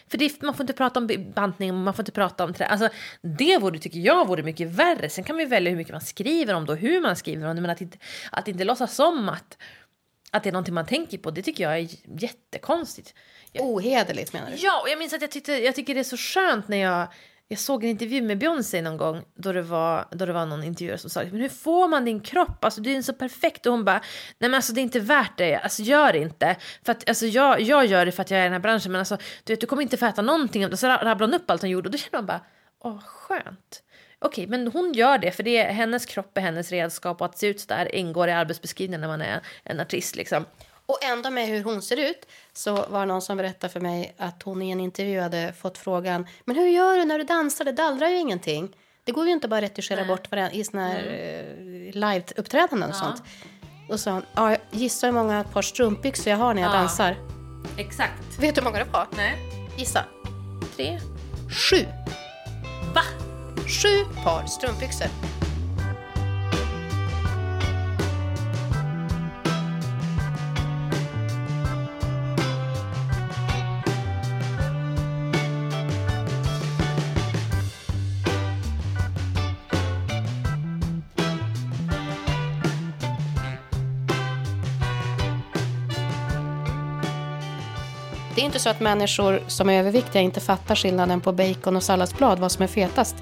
[0.08, 2.66] För det, man får inte prata om bantning, man får inte prata om trä.
[2.66, 2.90] Alltså,
[3.22, 5.10] det vore, tycker jag vore mycket värre.
[5.10, 7.56] Sen kan man välja hur mycket man skriver om det och hur man skriver om
[7.56, 7.62] det.
[7.62, 7.98] Men att inte,
[8.32, 9.58] att inte låtsas som att,
[10.32, 11.88] att det är någonting man tänker på, det tycker jag är
[12.22, 13.14] jättekonstigt.
[13.60, 14.58] Ohederligt menar du?
[14.58, 17.08] Ja, och jag minns att jag, tyckte, jag tycker det är så skönt när jag
[17.48, 20.64] jag såg en intervju med Beyoncé någon gång då det var, då det var någon
[20.64, 23.66] intervjuare som sa men hur får man din kropp, alltså du är så perfekt.
[23.66, 24.02] Och hon bara
[24.38, 26.56] nej men alltså det är inte värt det, alltså gör det inte.
[26.86, 28.92] För att alltså jag, jag gör det för att jag är i den här branschen
[28.92, 31.52] men alltså du vet du kommer inte få äta någonting Och så rabblade hon upp
[31.52, 32.42] allt hon gjorde och då kände man bara
[32.80, 33.82] åh skönt.
[34.20, 37.38] Okej, men hon gör det för det är hennes kropp är hennes redskap och att
[37.38, 40.46] se ut så där ingår i arbetsbeskrivningen när man är en artist liksom.
[40.86, 44.16] Och ändå med hur hon ser ut så var det någon som berättade för mig
[44.18, 47.66] att hon i en intervju hade fått frågan Men hur gör du när du dansar?
[47.66, 48.76] Det dallrar ju ingenting.
[49.04, 50.08] Det går ju inte bara att retuschera Nej.
[50.08, 51.92] bort varandra i såna här mm.
[51.92, 53.00] live-uppträdanden och ja.
[53.00, 53.24] sånt.
[53.90, 56.76] Och sa hon, ja, gissa hur många par strumpbyxor jag har när jag ja.
[56.76, 57.16] dansar.
[57.78, 58.40] Exakt.
[58.40, 59.08] Vet du hur många det var?
[59.18, 59.38] Nej.
[59.78, 60.06] Gissa.
[60.76, 61.00] Tre.
[61.50, 61.86] Sju.
[62.96, 63.02] Va?
[63.68, 65.35] Sju par strumpbyxor.
[88.56, 92.52] Inte så att människor som är överviktiga inte fattar skillnaden på bacon och salladsblad, vad
[92.52, 93.16] som är fetast.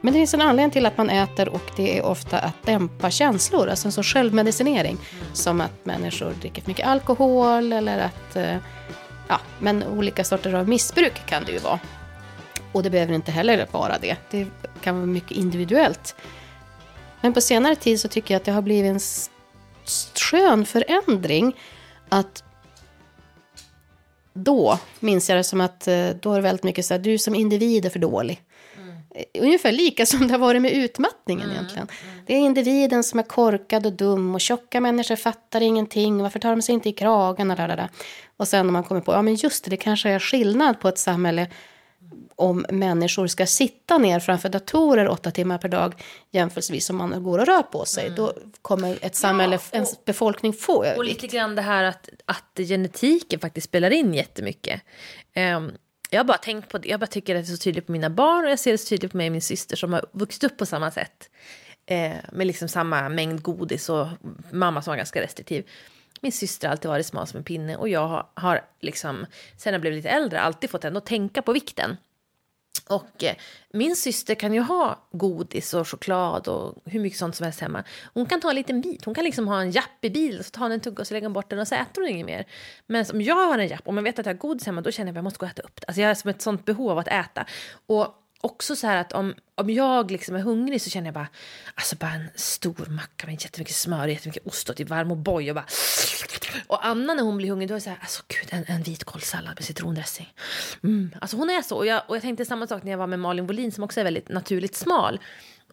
[0.00, 3.10] Men det finns en anledning till att man äter och det är ofta att dämpa
[3.10, 4.98] känslor, alltså en sorts självmedicinering.
[5.32, 8.56] Som att människor dricker för mycket alkohol eller att, eh,
[9.28, 11.80] ja, men olika sorter av missbruk kan det ju vara.
[12.72, 14.16] Och det behöver inte heller vara det.
[14.30, 14.46] Det
[14.80, 16.16] kan vara mycket individuellt.
[17.20, 19.00] Men på senare tid så tycker jag att det har blivit en
[20.14, 21.56] skön förändring
[22.08, 22.44] att
[24.32, 27.18] då minns jag det som att eh, då var det väldigt mycket så här, du
[27.18, 28.42] som individ är för dålig.
[28.76, 28.96] Mm.
[29.38, 31.56] Ungefär lika som det har varit med utmattningen mm.
[31.56, 31.88] egentligen.
[32.04, 32.24] Mm.
[32.26, 36.22] Det är individen som är korkad och dum och tjocka människor fattar ingenting.
[36.22, 37.50] Varför tar de sig inte i kragen?
[37.50, 37.58] Och,
[38.36, 40.88] och sen när man kommer på, ja men just det, det kanske är skillnad på
[40.88, 41.46] ett samhälle
[42.36, 47.38] om människor ska sitta ner framför datorer åtta timmar per dag jämförelsevis om man går
[47.38, 48.04] och rör på sig.
[48.04, 48.16] Mm.
[48.16, 50.98] Då kommer ett samhälle, ja, en befolkning få övervikt.
[50.98, 54.80] Och lite grann det här att, att genetiken faktiskt spelar in jättemycket.
[55.36, 55.72] Um,
[56.10, 57.92] jag har bara tänkt på det, jag bara tycker att det är så tydligt på
[57.92, 60.06] mina barn och jag ser det så tydligt på mig och min syster som har
[60.12, 61.30] vuxit upp på samma sätt.
[61.86, 64.06] Eh, med liksom samma mängd godis och
[64.50, 65.64] mamma som var ganska restriktiv.
[66.22, 69.72] Min syster har alltid varit smal som en pinne och jag har, har liksom, sen
[69.72, 71.96] jag blev lite äldre, alltid fått ändå tänka på vikten.
[72.88, 73.34] Och eh,
[73.72, 77.84] min syster kan ju ha godis och choklad och hur mycket sånt som helst hemma.
[78.14, 79.04] Hon kan ta en liten bit.
[79.04, 81.14] Hon kan liksom ha en japp i bilen, så tar hon en tugga och så
[81.14, 82.46] lägger hon bort den och så äter hon inget mer.
[82.86, 84.90] Men om jag har en japp och man vet att jag har godis hemma, då
[84.90, 85.86] känner jag att jag måste gå och äta upp det.
[85.86, 87.46] Alltså jag har som ett sånt behov av att äta.
[87.86, 91.28] Och också så här att om, om jag liksom är hungrig så känner jag bara,
[91.74, 95.16] alltså bara en stor macka med jättemycket smör och jättemycket ost och typ varm och
[95.16, 95.66] boy och bara...
[96.66, 98.82] Och Anna när hon blir hungrig då är det så här, alltså gud en, en
[98.82, 100.34] vitkålssallad med citrondressing.
[100.82, 101.14] Mm.
[101.20, 101.76] Alltså hon är så.
[101.76, 104.00] Och jag, och jag tänkte samma sak när jag var med Malin Wollin, som också
[104.00, 105.20] är väldigt naturligt smal.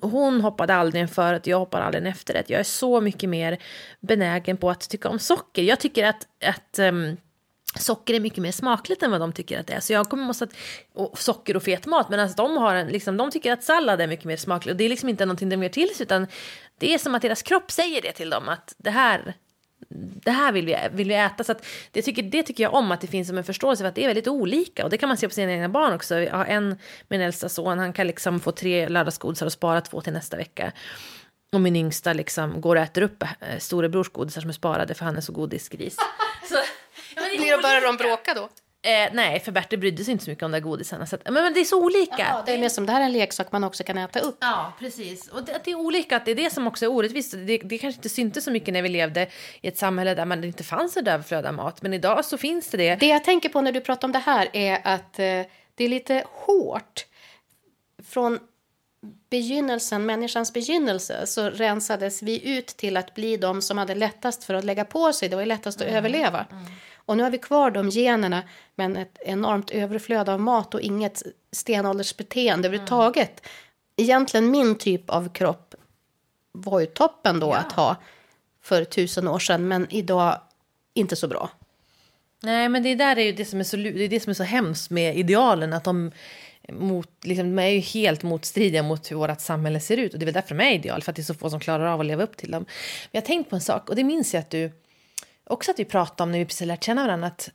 [0.01, 2.49] Hon hoppade aldrig en förrätt, jag hoppar aldrig en efterrätt.
[2.49, 3.57] Jag är så mycket mer
[3.99, 5.63] benägen på att tycka om socker.
[5.63, 7.17] Jag tycker att, att um,
[7.75, 9.79] socker är mycket mer smakligt än vad de tycker att det är.
[9.79, 10.53] Så jag kommer måste att,
[10.93, 14.01] och socker och fet mat, men alltså de, har en, liksom, de tycker att sallad
[14.01, 14.71] är mycket mer smakligt.
[14.71, 16.27] Och det är liksom inte någonting de gör till sig, utan
[16.77, 19.33] det är som att deras kropp säger det till dem, att det här,
[20.23, 21.43] det här vill vi, vill vi äta.
[21.43, 21.55] Så
[21.91, 24.03] det, tycker, det tycker jag om, att det finns som en förståelse för att det
[24.03, 24.83] är väldigt olika.
[24.83, 26.19] Och det kan man se på sina egna barn också.
[26.19, 26.77] Jag har en,
[27.07, 30.71] min äldsta son, han kan liksom få tre lördagsgodisar och spara två till nästa vecka.
[31.51, 35.05] Och min yngsta liksom går och äter upp äh, storebrors godisar som är sparade för
[35.05, 35.97] han är så godisgris.
[36.49, 36.55] så,
[37.37, 38.49] blir det börjar de bråka då?
[38.81, 41.05] Eh, nej, för Bertil brydde sig inte så mycket om de där godisarna.
[41.05, 42.15] Så att, men, men det är så olika.
[42.17, 44.37] Ja, det är mer som det här är en leksak man också kan äta upp.
[44.41, 45.27] Ja, precis.
[45.27, 47.31] Och det, det är olika, att det är det som också är orättvist.
[47.31, 49.27] Det, det kanske inte syntes så mycket när vi levde
[49.61, 51.81] i ett samhälle där man inte fanns ett överflöd av mat.
[51.81, 52.95] Men idag så finns det det.
[52.95, 55.25] Det jag tänker på när du pratar om det här är att eh,
[55.75, 57.05] det är lite hårt.
[58.07, 58.39] Från
[59.29, 64.53] begynnelsen, människans begynnelse, så rensades vi ut till att bli de som hade lättast för
[64.53, 65.29] att lägga på sig.
[65.29, 65.97] Det var lättast att mm.
[65.97, 66.45] överleva.
[66.51, 66.65] Mm.
[67.09, 68.43] Och nu har vi kvar de generna,
[68.75, 73.39] men ett enormt överflöd av mat och inget stenåldersbeteende överhuvudtaget.
[73.39, 73.51] Mm.
[73.95, 75.75] Egentligen min typ av kropp
[76.51, 77.57] var ju toppen då ja.
[77.57, 77.95] att ha
[78.61, 80.41] för tusen år sedan, men idag
[80.93, 81.49] inte så bra.
[82.43, 84.35] Nej, men det där är ju det som är så, det är det som är
[84.35, 86.11] så hemskt med idealen, att de
[86.71, 90.13] mot, liksom, de är ju helt motstridiga mot hur vårt samhälle ser ut.
[90.13, 91.59] Och det är väl därför de är ideal, för att det är så få som
[91.59, 92.65] klarar av att leva upp till dem.
[92.67, 94.71] Men jag har tänkt på en sak, och det minns jag att du
[95.49, 97.27] också att vi pratade om när vi precis lärt känna varandra.
[97.27, 97.49] Att,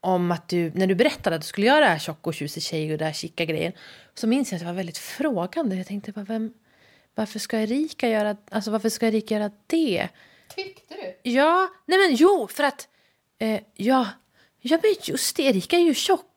[0.00, 2.62] om att du, när du berättade att du skulle göra det här tjock och tjusig
[2.62, 3.72] tjej och det här chica grejen.
[4.14, 5.76] Så minns jag att jag var väldigt frågande.
[5.76, 6.52] Jag tänkte bara, vem,
[7.14, 10.08] varför ska Erika göra, alltså varför ska Erika göra det?
[10.54, 11.30] Tyckte du?
[11.30, 12.88] Ja, nej men jo, för att,
[13.38, 14.06] eh, ja,
[14.60, 16.35] ja men just det, Erika är ju tjock.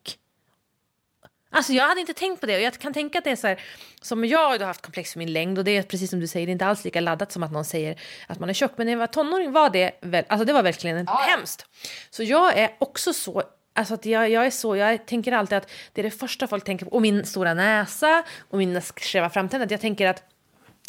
[1.51, 3.47] Alltså jag hade inte tänkt på det och jag kan tänka att det är så
[3.47, 3.61] här,
[4.01, 6.45] som jag har haft komplex för min längd och det är precis som du säger,
[6.45, 8.71] det är inte alls lika laddat som att någon säger att man är tjock.
[8.75, 11.25] Men när jag var tonåring var det, väl, alltså det var verkligen ja.
[11.27, 11.65] hemskt.
[12.09, 15.69] Så jag är också så Alltså att jag, jag är så, jag tänker alltid att
[15.93, 16.91] det är det första folk tänker på.
[16.91, 19.67] Och min stora näsa och mina skeva framtänder.
[19.71, 20.23] Jag tänker att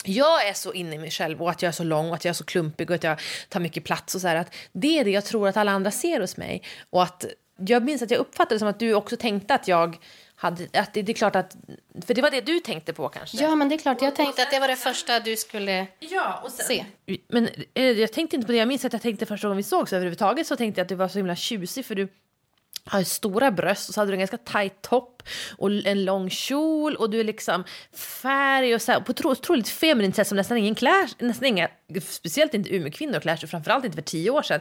[0.05, 2.25] jag är så inne i mig själv och att jag är så lång och att
[2.25, 4.37] jag är så klumpig och att jag tar mycket plats och så här.
[4.37, 6.62] Att det är det jag tror att alla andra ser hos mig.
[6.90, 7.25] Och att
[7.66, 9.99] jag minns att jag uppfattade det som att du också tänkte att jag
[10.40, 11.57] hade, att det, det, är klart att,
[12.07, 13.37] för det var det du tänkte på kanske?
[13.37, 14.03] Ja, men det är klart.
[14.03, 16.85] Jag tänkte att det var det första du skulle ja, och sen, se.
[17.29, 18.59] Men eh, jag tänkte inte på det.
[18.59, 20.94] Jag minns att jag tänkte första gången vi sågs överhuvudtaget så tänkte jag att du
[20.94, 22.09] var så himla tjusig för du
[22.85, 25.22] har stora bröst och så hade du en ganska tight topp
[25.57, 29.68] och en lång kjol och du är liksom färg och så här, på ett otroligt
[29.68, 31.68] feminint sätt som nästan ingen klär, nästan inga,
[32.03, 34.61] speciellt inte Umeå-kvinnor klär sig, framförallt inte för tio år sedan.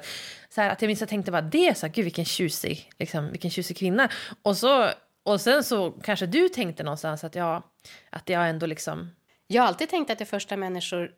[0.49, 2.91] Så här, att jag minns att jag tänkte bara det, så här, gud vilken tjusig,
[2.99, 4.09] liksom, vilken tjusig kvinna.
[4.41, 4.89] Och så
[5.29, 7.63] och sen så kanske du tänkte någonstans att jag,
[8.09, 9.09] att jag ändå liksom...
[9.47, 11.11] Jag har alltid tänkt att det första människor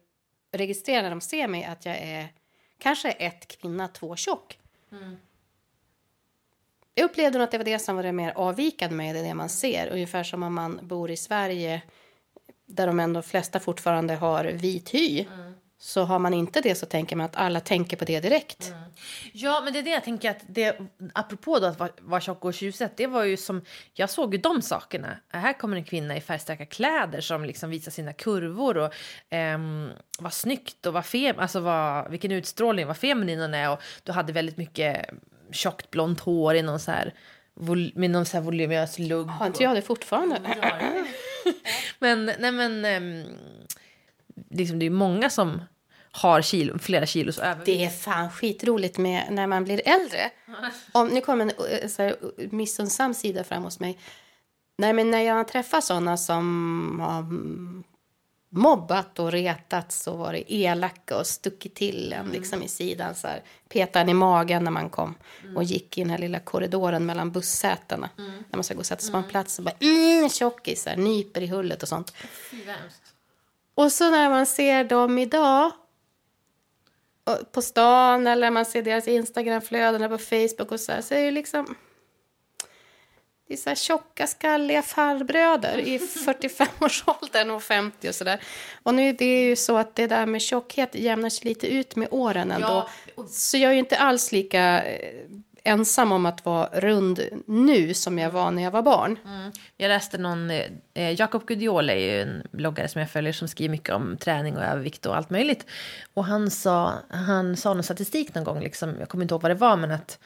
[0.52, 2.28] registrerar när de ser mig att jag är
[2.78, 4.60] kanske ett kvinna, två tjock.
[4.91, 5.17] Mm.
[6.95, 9.50] Jag upplevde att det var det som var det mer avvikande med det, det man
[9.50, 9.88] ser.
[9.91, 11.82] Ungefär som om man bor i Sverige
[12.65, 15.26] där de ändå flesta fortfarande har vit hy.
[15.34, 15.51] Mm.
[15.84, 18.67] Så har man inte det så tänker man att alla tänker på det direkt.
[18.67, 18.82] Mm.
[19.34, 20.80] Ja, men det är det jag tänker att det,
[21.13, 23.62] apropå då att vara, vara tjock och tjusigt, det var ju som,
[23.94, 25.17] jag såg ju de sakerna.
[25.28, 28.94] Här kommer en kvinna i färgstarka kläder som liksom visar sina kurvor och
[29.56, 29.89] um,
[30.20, 34.12] vad snyggt och vad fem, alltså vad, vilken utstrålning, vad feminin hon är och du
[34.12, 35.10] hade väldigt mycket
[35.52, 37.13] tjockt blont hår i någon så här,
[37.96, 39.28] med någon så här volumös lugg.
[39.28, 40.41] Har inte jag det fortfarande?
[42.00, 43.26] men, nej men, um,
[44.50, 45.62] liksom det är många som
[46.12, 47.65] har kilo, flera kilos övervikt.
[47.65, 50.32] Det är fan skitroligt med när man blir äldre.
[50.91, 52.15] Om, nu kommer en eh, så här,
[52.52, 54.00] missunnsam sida fram hos mig.
[54.78, 57.26] Nej, men när jag träffar såna som har
[58.54, 62.32] mobbat och retats och varit elaka och stuckit till en mm.
[62.32, 63.15] liksom i sidan.
[63.15, 65.58] Så här, petade en i magen när man kom mm.
[65.58, 68.10] och gick i den här lilla korridoren mellan bussätena.
[68.17, 68.32] Mm.
[68.32, 69.32] När man ska gå och sätta sig på en mm.
[69.32, 72.13] plats och bara mm, tjockisar, nyper i hullet och sånt.
[73.76, 75.71] Och så när man ser dem idag
[77.52, 81.32] på stan eller man ser deras Instagramflöden på Facebook och så här, så är det
[81.32, 81.76] liksom
[83.52, 88.42] det är så här tjocka, skalliga farbröder i 45-årsåldern och 50 och sådär.
[88.84, 91.96] Och nu det är ju så att det där med tjockhet jämnar sig lite ut
[91.96, 92.88] med åren ändå.
[93.15, 93.26] Ja.
[93.30, 95.30] Så jag är ju inte alls lika eh,
[95.64, 99.20] ensam om att vara rund nu som jag var när jag var barn.
[99.26, 99.52] Mm.
[99.78, 103.48] Jag läste någon, eh, eh Jakob Gudiol är ju en bloggare som jag följer som
[103.48, 105.66] skriver mycket om träning och övervikt och allt möjligt.
[106.14, 109.52] Och han sa, han sa någon statistik någon gång, liksom, jag kommer inte ihåg vad
[109.52, 110.20] det var, men att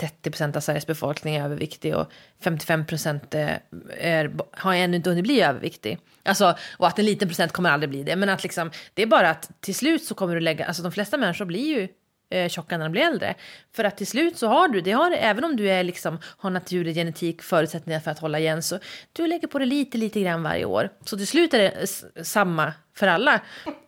[0.00, 5.24] 30 procent av Sveriges befolkning är överviktig och 55 procent eh, har ännu inte hunnit
[5.24, 5.98] bli överviktig.
[6.22, 8.16] Alltså, och att en liten procent kommer aldrig bli det.
[8.16, 10.92] Men att liksom, det är bara att till slut så kommer du lägga, alltså de
[10.92, 11.88] flesta människor blir ju
[12.30, 13.34] eh, tjocka när de blir äldre.
[13.72, 16.50] För att till slut så har du, det har, även om du är liksom, har
[16.50, 18.78] naturlig genetik, förutsättningar för att hålla igen, så
[19.12, 20.90] du lägger på det lite, lite grann varje år.
[21.04, 21.86] Så till slut är det
[22.24, 23.40] samma för alla,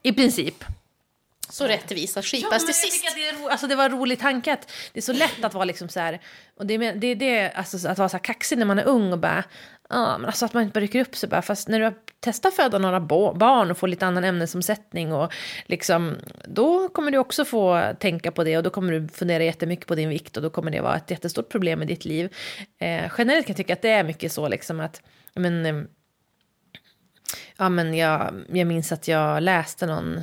[0.03, 0.65] i princip.
[1.49, 3.15] Så rättvisa skipas ja, till sist.
[3.15, 5.65] Det, är, alltså, det var en rolig tanke att det är så lätt att vara
[5.65, 6.21] liksom så här,
[6.57, 9.13] och det är det, det alltså, att vara så här kaxig när man är ung
[9.13, 9.45] och bara,
[9.93, 11.95] ja, men alltså att man inte bara rycker upp sig bara, fast när du har
[12.21, 15.33] testat att föda några barn och få lite annan ämnesomsättning och
[15.67, 19.87] liksom, då kommer du också få tänka på det och då kommer du fundera jättemycket
[19.87, 22.35] på din vikt och då kommer det vara ett jättestort problem i ditt liv.
[22.79, 25.03] Eh, generellt kan jag tycka att det är mycket så liksom att,
[25.35, 25.83] men, eh,
[27.57, 30.23] ja men jag, jag minns att jag läste någon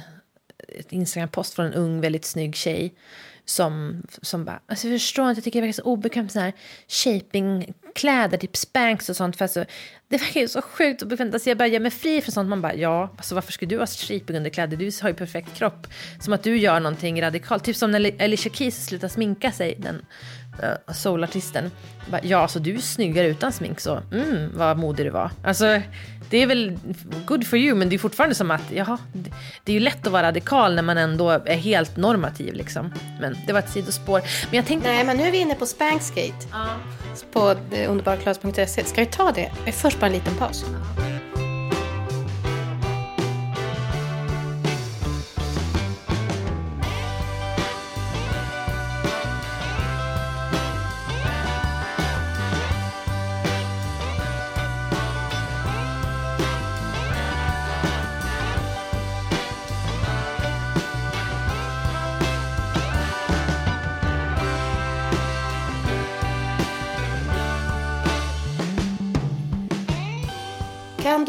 [0.90, 2.94] Instagram-post från en ung, väldigt snygg tjej
[3.50, 6.54] som, som bara, alltså jag förstår inte, jag tycker det verkar så obekvämt med
[6.88, 9.38] shaping-kläder, typ spanks och sånt.
[9.38, 9.66] För alltså,
[10.08, 11.34] det verkar ju så sjukt obekvämt.
[11.34, 12.50] Alltså jag bara ger mig fri från sånt.
[12.50, 14.44] Man bara, ja, alltså varför skulle du ha shaping?
[14.44, 15.88] Du har ju perfekt kropp.
[16.20, 17.64] Som att du gör någonting radikalt.
[17.64, 20.06] Typ som när Alicia Keys slutar sminka sig, den
[20.64, 21.72] eh, uh, soulartisten.
[22.24, 25.32] Ja, så du är snyggare utan smink så, mm, vad modig du var.
[25.44, 25.82] Alltså,
[26.30, 26.80] det är väl
[27.26, 28.98] good for you, men det är fortfarande som att, jaha,
[29.64, 32.94] det är ju lätt att vara radikal när man ändå är helt normativ liksom.
[33.22, 34.22] Men det var ett sidospår.
[34.50, 34.90] Men jag tänkte...
[34.90, 36.48] Nej, men nu är vi inne på Spanksgate.
[36.52, 36.68] Ja.
[37.32, 37.56] På
[37.88, 38.86] underbaraklass.se.
[38.86, 39.52] Ska vi ta det?
[39.72, 40.66] Först bara en liten paus.
[40.98, 41.29] Ja.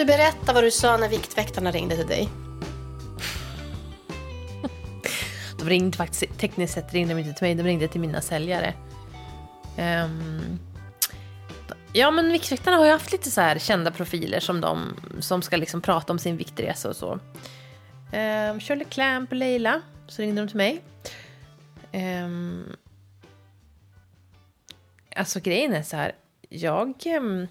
[0.00, 2.28] Du berätta vad du sa när Viktväktarna ringde till dig?
[5.58, 8.74] de ringde faktiskt, tekniskt sett ringde de inte till mig, de ringde till mina säljare.
[9.78, 10.58] Um,
[11.92, 15.56] ja men Viktväktarna har ju haft lite så här kända profiler som de som ska
[15.56, 17.12] liksom prata om sin viktresa och så.
[17.12, 20.82] Um, Shirley Clamp och Leila, så ringde de till mig.
[21.92, 22.76] Um,
[25.16, 26.12] alltså grejen är så här,
[26.48, 27.46] jag um,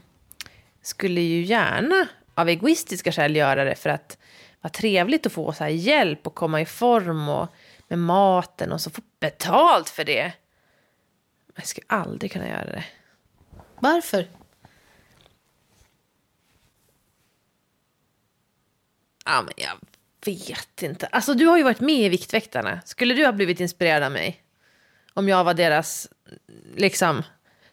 [0.81, 2.07] skulle ju gärna
[2.41, 4.17] av egoistiska skäl göra det för att
[4.61, 7.47] vara trevligt att få så hjälp och komma i form och
[7.87, 10.33] med maten och så få betalt för det.
[11.55, 12.85] Jag skulle aldrig kunna göra det.
[13.79, 14.27] Varför?
[19.25, 19.77] Ja, men jag
[20.25, 21.07] vet inte.
[21.07, 22.81] Alltså, du har ju varit med i Viktväktarna.
[22.85, 24.43] Skulle du ha blivit inspirerad av mig?
[25.13, 26.09] Om jag var deras,
[26.75, 27.23] liksom,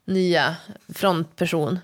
[0.05, 0.57] nya
[0.95, 1.79] frontperson?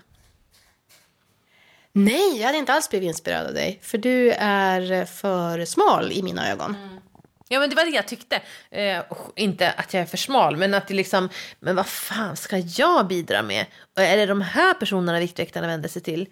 [1.93, 3.79] Nej, jag hade inte alls blivit inspirerad av dig.
[3.81, 6.75] För du är för smal i mina ögon.
[6.75, 6.99] Mm.
[7.47, 8.41] Ja men det var det jag tyckte.
[8.71, 9.01] Eh,
[9.35, 11.29] inte att jag är för smal, men att det liksom,
[11.59, 13.65] men vad fan ska jag bidra med?
[13.95, 16.27] Och är det de här personerna Viktväktarna vänder sig till?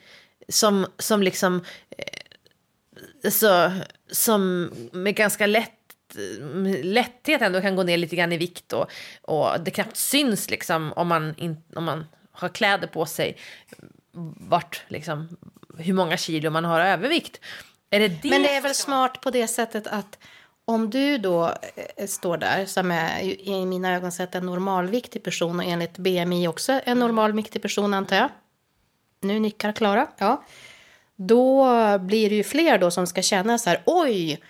[0.50, 1.66] Som, som liksom,
[1.98, 3.72] eh, så,
[4.12, 5.72] som med ganska lätt
[6.84, 8.92] lätthet ändå kan gå ner lite grann i vikt och,
[9.22, 13.38] och det knappt syns liksom om man, in, om man har kläder på sig
[14.38, 15.38] vart, liksom,
[15.78, 17.40] hur många kilo man har övervikt.
[17.90, 20.18] Är det det Men det är väl smart på det sättet att
[20.66, 21.56] om du då
[21.98, 26.48] eh, står där som är i mina ögon sett en normalviktig person och enligt BMI
[26.48, 28.30] också en normalviktig person antar jag.
[29.22, 30.08] Nu nickar Klara.
[30.18, 30.44] Ja.
[31.16, 31.66] Då
[32.00, 34.42] blir det ju fler då som ska känna så här oj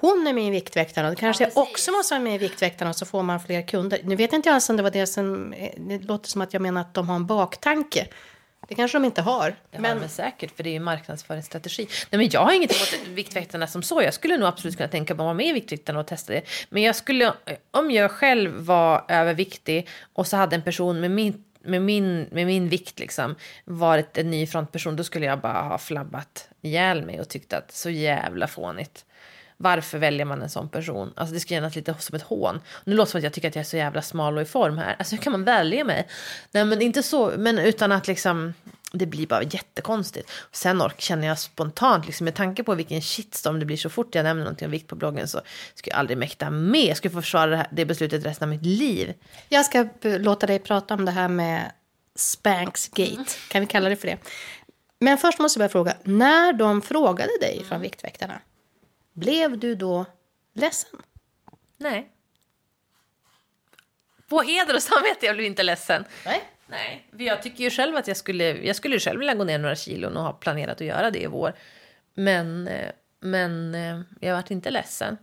[0.00, 1.10] hon är med i Viktväktarna.
[1.10, 4.00] Det kanske ja, också måste vara med i Viktväktarna så får man fler kunder.
[4.04, 5.52] Nu vet inte jag ens om det var det som...
[5.52, 8.06] Eh, det låter som att jag menar att de har en baktanke.
[8.68, 9.54] Det kanske de inte har.
[9.70, 9.96] Det men...
[9.96, 11.88] har de säkert, för det är ju marknadsföringsstrategi.
[12.10, 14.02] Nej, men jag har inget emot Viktväktarna som så.
[14.02, 16.42] Jag skulle nog absolut kunna tänka mig att vara med i Viktväktarna och testa det.
[16.68, 17.32] Men jag skulle,
[17.70, 22.46] om jag själv var överviktig och så hade en person med min, med min, med
[22.46, 27.20] min vikt liksom varit en ny frontperson, då skulle jag bara ha flabbat ihjäl mig
[27.20, 29.05] och tyckt att så jävla fånigt.
[29.56, 31.12] Varför väljer man en sån person?
[31.16, 32.60] Alltså det ska kännas lite som ett hån.
[32.84, 34.44] Nu låter det som att jag tycker att jag är så jävla smal och i
[34.44, 34.96] form här.
[34.98, 36.08] Alltså hur kan man välja mig?
[36.50, 38.54] Nej men inte så, men utan att liksom...
[38.92, 40.30] det blir bara jättekonstigt.
[40.52, 44.14] Sen ork, känner jag spontant, liksom, med tanke på vilken shitstorm det blir så fort
[44.14, 45.40] jag nämner någonting om vikt på bloggen så
[45.74, 46.84] skulle jag aldrig mäkta med.
[46.84, 49.14] Jag skulle få försvara det, här, det beslutet resten av mitt liv.
[49.48, 51.72] Jag ska låta dig prata om det här med
[52.14, 53.12] Spanksgate.
[53.12, 53.24] Mm.
[53.48, 54.18] Kan vi kalla det för det?
[54.98, 58.40] Men först måste jag fråga, när de frågade dig från Viktväktarna,
[59.16, 60.06] blev du då
[60.52, 61.02] ledsen?
[61.76, 62.12] Nej.
[64.28, 66.04] På heder och samvete, jag blev inte ledsen.
[66.24, 66.42] Nej.
[66.66, 69.76] Nej, jag tycker ju själv att jag skulle, jag skulle själv vilja gå ner några
[69.76, 71.52] kilon och ha planerat att göra det i vår.
[72.14, 72.90] Men, eh,
[73.20, 75.18] men eh, jag vart inte ledsen.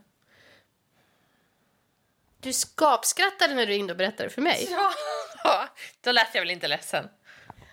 [2.40, 4.68] Du skapskrattade när du ringde och berättade för mig.
[4.72, 5.70] Ja,
[6.02, 7.10] då lät jag väl inte ledsen.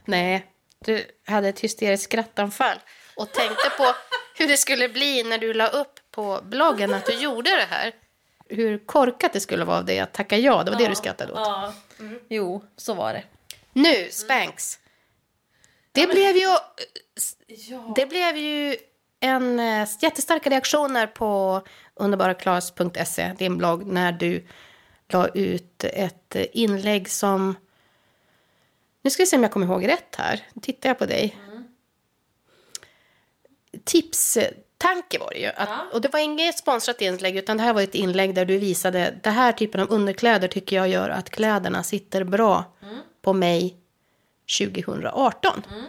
[0.05, 0.47] Nej,
[0.79, 2.79] du hade ett hysteriskt skrattanfall
[3.17, 3.85] och tänkte på
[4.39, 7.93] hur det skulle bli när du la upp på bloggen att du gjorde det här.
[8.49, 10.65] Hur korkat det skulle vara av dig att tacka ja.
[10.65, 11.39] Det var ja, det du skrattade åt.
[11.39, 11.73] Ja.
[11.99, 12.21] Mm.
[12.29, 13.25] Jo, så var det.
[13.73, 14.79] Nu, Spanks.
[15.93, 16.15] Det ja, men...
[16.15, 16.57] blev ju...
[17.47, 17.93] Ja.
[17.97, 18.77] Det blev ju
[19.21, 21.63] en äh, jättestarka reaktioner på
[21.95, 24.47] underbaraklas.se, din blogg, när du
[25.09, 27.57] la ut ett inlägg som...
[29.03, 30.47] Nu ska vi se om jag kommer ihåg rätt här.
[30.53, 31.37] Nu tittar jag på dig.
[31.49, 31.65] Mm.
[34.81, 35.47] Tipstanke var det ju.
[35.47, 35.87] Att, ja.
[35.93, 39.15] Och det var inget sponsrat inlägg, utan det här var ett inlägg där du visade
[39.23, 42.99] det här typen av underkläder tycker jag gör att kläderna sitter bra mm.
[43.23, 43.77] på mig
[44.59, 45.63] 2018.
[45.71, 45.85] Mm.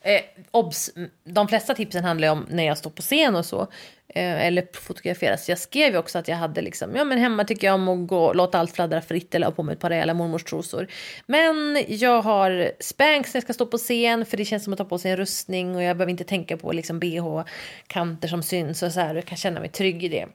[0.00, 0.20] Eh,
[0.50, 0.90] obs,
[1.24, 3.60] de flesta tipsen handlar om när jag står på scen och så.
[4.08, 5.48] Eh, eller fotograferas.
[5.48, 8.08] Jag skrev ju också att jag hade liksom, ja men hemma tycker jag om att
[8.08, 10.86] gå, låta allt fladdra fritt eller ha på mig ett par rejäla mormorstrosor.
[11.26, 14.78] Men jag har spanks när jag ska stå på scen för det känns som att
[14.78, 18.82] ta på sig en rustning och jag behöver inte tänka på liksom bh-kanter som syns
[18.82, 19.14] och så här.
[19.14, 20.26] Jag kan känna mig trygg i det.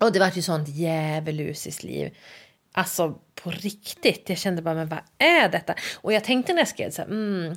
[0.00, 2.16] Och det var ju sånt djävulusiskt liv.
[2.72, 4.28] Alltså på riktigt.
[4.28, 5.74] Jag kände bara, men vad är detta?
[5.94, 7.56] Och jag tänkte när jag skrev så här, mm,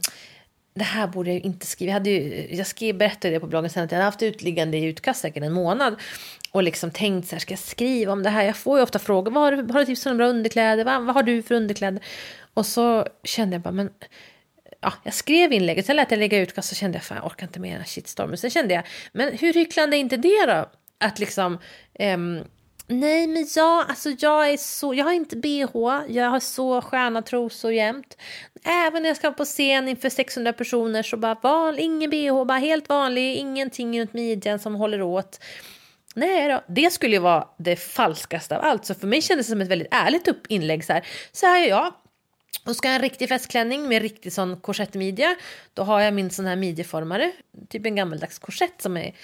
[0.74, 1.90] det här borde jag inte skriva.
[1.90, 4.78] Jag, hade ju, jag skrev, berättade det på bloggen sen att jag hade haft utliggande
[4.78, 5.96] i utkast säkert en månad.
[6.52, 8.44] Och liksom tänkt så här, ska jag skriva om det här?
[8.44, 10.86] Jag får ju ofta frågor, vad har du, har du tips om bra underkläder?
[10.86, 12.04] Vad, vad har du för underkläder?
[12.54, 13.90] Och så kände jag bara, men
[14.82, 17.48] ja, jag skrev inlägget, sen lät jag lägga utkast och kände jag, fan jag orkar
[17.48, 18.38] inte med den här shitstormen.
[18.38, 20.70] Sen kände jag, men hur hycklande är inte det då?
[20.98, 21.60] Att liksom,
[22.00, 22.44] um,
[22.94, 27.22] Nej, men jag, alltså jag är så, jag har inte bh, jag har så sköna
[27.22, 28.18] trosor jämt.
[28.64, 32.58] Även när jag ska på scen inför 600 personer så bara val, ingen bh, bara
[32.58, 35.40] helt vanlig, ingenting runt midjan som håller åt.
[36.16, 38.86] Nej då, det skulle ju vara det falskaste av allt.
[38.86, 41.06] Så för mig kändes det som ett väldigt ärligt upp inlägg så här.
[41.32, 41.94] Så här är jag.
[42.66, 45.36] Och ska jag ha en riktig festklänning med riktig sån korsettmidja,
[45.74, 47.32] då har jag min sån här midjeformare,
[47.70, 49.16] typ en gammaldags korsett som är,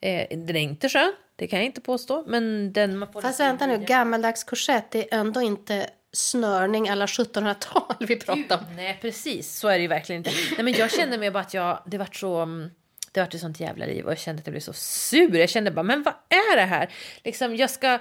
[0.00, 2.24] eh, den är inte skön, det kan jag inte påstå.
[2.26, 7.06] Men den man får Fast vänta nu, gammaldags korsett, det är ändå inte snörning alla
[7.06, 8.76] 1700-tal vi pratar om.
[8.76, 9.58] Nej, precis.
[9.58, 10.30] Så är det ju verkligen inte.
[10.54, 12.36] Nej, men jag kände mig bara att jag, det vart så...
[12.36, 12.70] Mm,
[13.12, 15.36] det vart ett sånt jävla liv och jag kände att jag blev så sur.
[15.36, 16.88] Jag kände bara, men vad är det här?
[17.24, 17.98] Liksom, jag ska...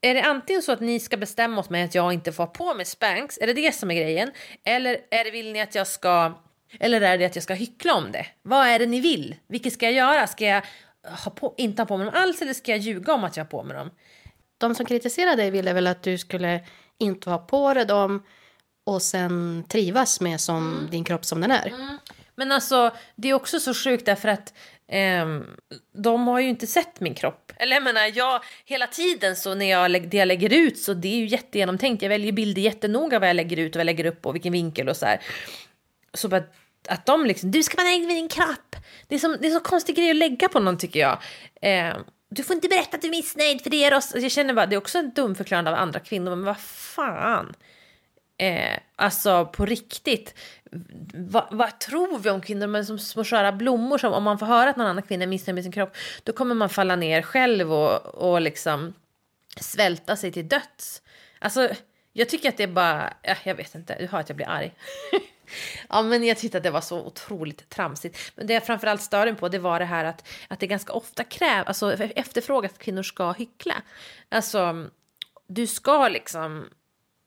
[0.00, 2.74] Är det antingen så att ni ska bestämma åt mig att jag inte får på
[2.74, 3.38] mig Spanx?
[3.38, 4.30] Är det det som är grejen?
[4.64, 6.32] Eller är det, vill ni att jag ska...
[6.80, 8.26] Eller är det att jag ska hyckla om det?
[8.42, 9.36] Vad är det ni vill?
[9.48, 10.26] Vilket ska jag göra?
[10.26, 10.62] Ska jag
[11.04, 13.44] ha på, inte ha på mig dem alls eller ska jag ljuga om att jag
[13.44, 13.90] har på mig dem?
[14.58, 16.64] De som kritiserade dig ville väl att du skulle
[16.98, 18.22] inte ha på dig dem
[18.84, 20.90] och sen trivas med som mm.
[20.90, 21.66] din kropp som den är.
[21.66, 21.98] Mm.
[22.34, 24.54] Men alltså, det är också så sjukt därför att
[24.88, 25.26] eh,
[25.92, 27.52] de har ju inte sett min kropp.
[27.56, 31.08] Eller jag menar, jag, hela tiden så när jag, det jag lägger ut så det
[31.08, 32.02] är ju jättegenomtänkt.
[32.02, 34.52] Jag väljer bilder jättenoga vad jag lägger ut och vad jag lägger upp och vilken
[34.52, 35.20] vinkel och så här.
[36.14, 36.42] Så bara,
[36.88, 38.76] att de liksom, du ska vara nöjd med din kropp.
[39.08, 41.18] Det är, som, det är så konstig grej att lägga på någon tycker jag.
[41.62, 41.96] Eh,
[42.30, 44.12] du får inte berätta att du är missnöjd för det är oss.
[44.14, 47.54] Jag känner bara, det är också en dum förklaring av andra kvinnor, men vad fan.
[48.38, 50.34] Eh, alltså på riktigt,
[51.14, 53.98] Va, vad tror vi om kvinnor men som små sköra blommor?
[53.98, 56.32] Som, om man får höra att någon annan kvinna är missnöjd med sin kropp, då
[56.32, 58.94] kommer man falla ner själv och, och liksom
[59.60, 61.02] svälta sig till döds.
[61.38, 61.68] Alltså,
[62.12, 63.12] jag tycker att det är bara,
[63.44, 64.74] jag vet inte, du hör att jag blir arg.
[65.88, 68.18] Ja, men jag tyckte att det var så otroligt tramsigt.
[68.36, 70.92] Men det jag framförallt störde mig på det var det här att, att det ganska
[70.92, 73.74] ofta krävs, alltså efterfrågas att kvinnor ska hyckla.
[74.28, 74.86] Alltså,
[75.46, 76.68] du ska liksom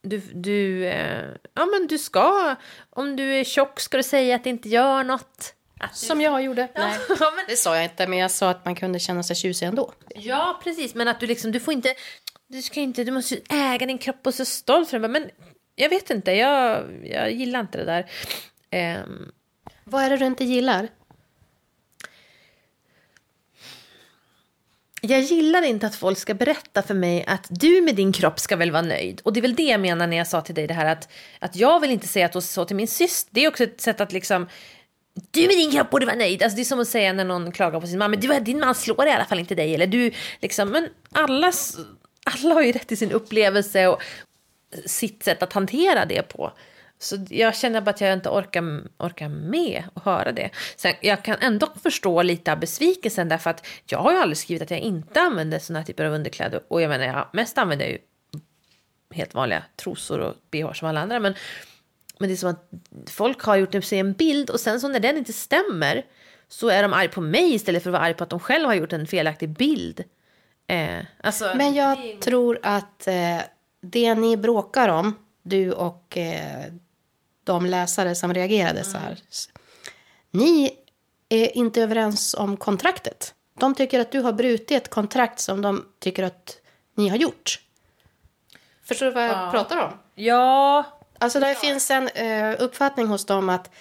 [0.01, 2.55] du, du, eh, ja men du ska,
[2.89, 5.53] om du är tjock ska du säga att det inte gör något.
[5.93, 6.67] Som jag gjorde.
[6.73, 6.81] Ja.
[6.81, 9.93] Nej, det sa jag inte, men jag sa att man kunde känna sig tjusig ändå.
[10.15, 11.95] Ja, precis, men att du liksom, du får inte,
[12.47, 15.11] du ska inte, du måste äga din kropp och så stolt för den.
[15.11, 15.29] Men
[15.79, 18.05] jag vet inte, jag, jag gillar inte det där.
[19.03, 19.31] Um,
[19.83, 20.87] Vad är det du inte gillar?
[25.01, 28.55] Jag gillar inte att folk ska berätta för mig att du med din kropp ska
[28.55, 29.21] väl vara nöjd.
[29.23, 31.09] Och det är väl det jag menar när jag sa till dig det här att,
[31.39, 33.31] att jag vill inte säga att så till min syster.
[33.33, 34.47] Det är också ett sätt att liksom
[35.31, 36.43] du med din kropp borde vara nöjd.
[36.43, 38.59] Alltså, det är som att säga när någon klagar på sin man, men du, din
[38.59, 39.73] man slår i alla fall inte dig.
[39.73, 40.11] Eller du,
[40.41, 41.51] liksom, men alla,
[42.23, 44.01] alla har ju rätt till sin upplevelse och
[44.85, 46.51] sitt sätt att hantera det på.
[46.99, 50.49] Så jag känner bara att jag inte orkar, orkar med att höra det.
[50.75, 54.63] Sen, jag kan ändå förstå lite av besvikelsen därför att jag har ju aldrig skrivit
[54.63, 56.61] att jag inte använder sådana här typer av underkläder.
[56.67, 57.99] Och jag menar, jag mest använder jag ju
[59.13, 61.19] helt vanliga trosor och bh som alla andra.
[61.19, 61.35] Men,
[62.19, 62.69] men det är som att
[63.09, 66.05] folk har gjort sig en bild och sen så när den inte stämmer
[66.47, 68.67] så är de arga på mig istället för att vara arga på att de själva
[68.67, 70.03] har gjort en felaktig bild.
[70.67, 73.41] Eh, alltså, Men jag tror att eh,
[73.91, 76.73] det ni bråkar om, du och eh,
[77.43, 79.19] de läsare som reagerade så här.
[80.31, 80.71] Ni
[81.29, 83.33] är inte överens om kontraktet.
[83.59, 86.57] De tycker att du har brutit ett kontrakt som de tycker att
[86.95, 87.61] ni har gjort.
[88.83, 89.51] Förstår du vad jag ja.
[89.51, 89.91] pratar om?
[90.15, 90.83] Ja.
[91.19, 91.55] Alltså det ja.
[91.55, 93.71] finns en uh, uppfattning hos dem att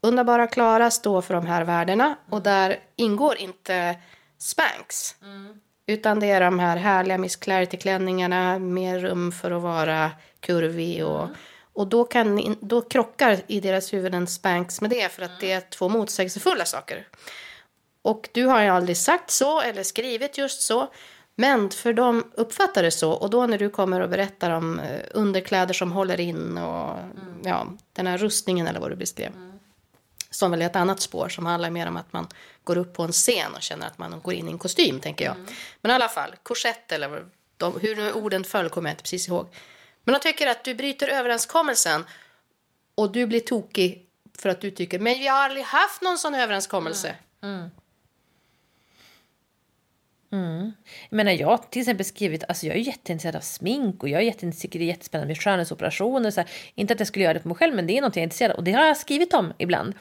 [0.00, 3.96] Underbara Klara står för de här värdena och där ingår inte
[4.38, 5.16] Spanx.
[5.22, 5.60] Mm.
[5.86, 10.10] Utan det är de här härliga Miss Clarity-klänningarna, mer rum för att vara
[10.40, 11.34] kurvig och mm
[11.74, 15.60] och då, kan, då krockar i deras huvuden Spanx med det för att det är
[15.60, 17.08] två motsägelsefulla saker.
[18.02, 20.88] Och du har ju aldrig sagt så eller skrivit just så.
[21.34, 23.12] Men för de uppfattar det så.
[23.12, 27.40] Och då när du kommer och berättar om eh, underkläder som håller in och mm.
[27.44, 29.32] ja, den här rustningen eller vad du beskrev.
[29.32, 29.58] Mm.
[30.30, 32.28] Som väl är ett annat spår som handlar mer om att man
[32.64, 35.24] går upp på en scen och känner att man går in i en kostym tänker
[35.24, 35.34] jag.
[35.34, 35.46] Mm.
[35.80, 39.28] Men i alla fall, korsett eller de, hur nu orden föll kommer jag inte precis
[39.28, 39.48] ihåg.
[40.04, 42.04] Men de tycker att du bryter överenskommelsen
[42.94, 44.06] och du blir tokig
[44.38, 47.14] för att du tycker men vi har aldrig haft någon sån överenskommelse.
[47.42, 47.54] Mm.
[47.54, 47.70] Mm.
[50.34, 50.72] Mm.
[51.10, 54.20] Jag menar, jag har till exempel skrivit, alltså jag är jätteintresserad av smink och jag
[54.20, 56.30] är jätteintresserad, det är jättespännande med skönhetsoperationer.
[56.30, 56.50] Så här.
[56.74, 58.24] Inte att jag skulle göra det på mig själv, men det är något jag är
[58.24, 59.94] intresserad av och det har jag skrivit om ibland.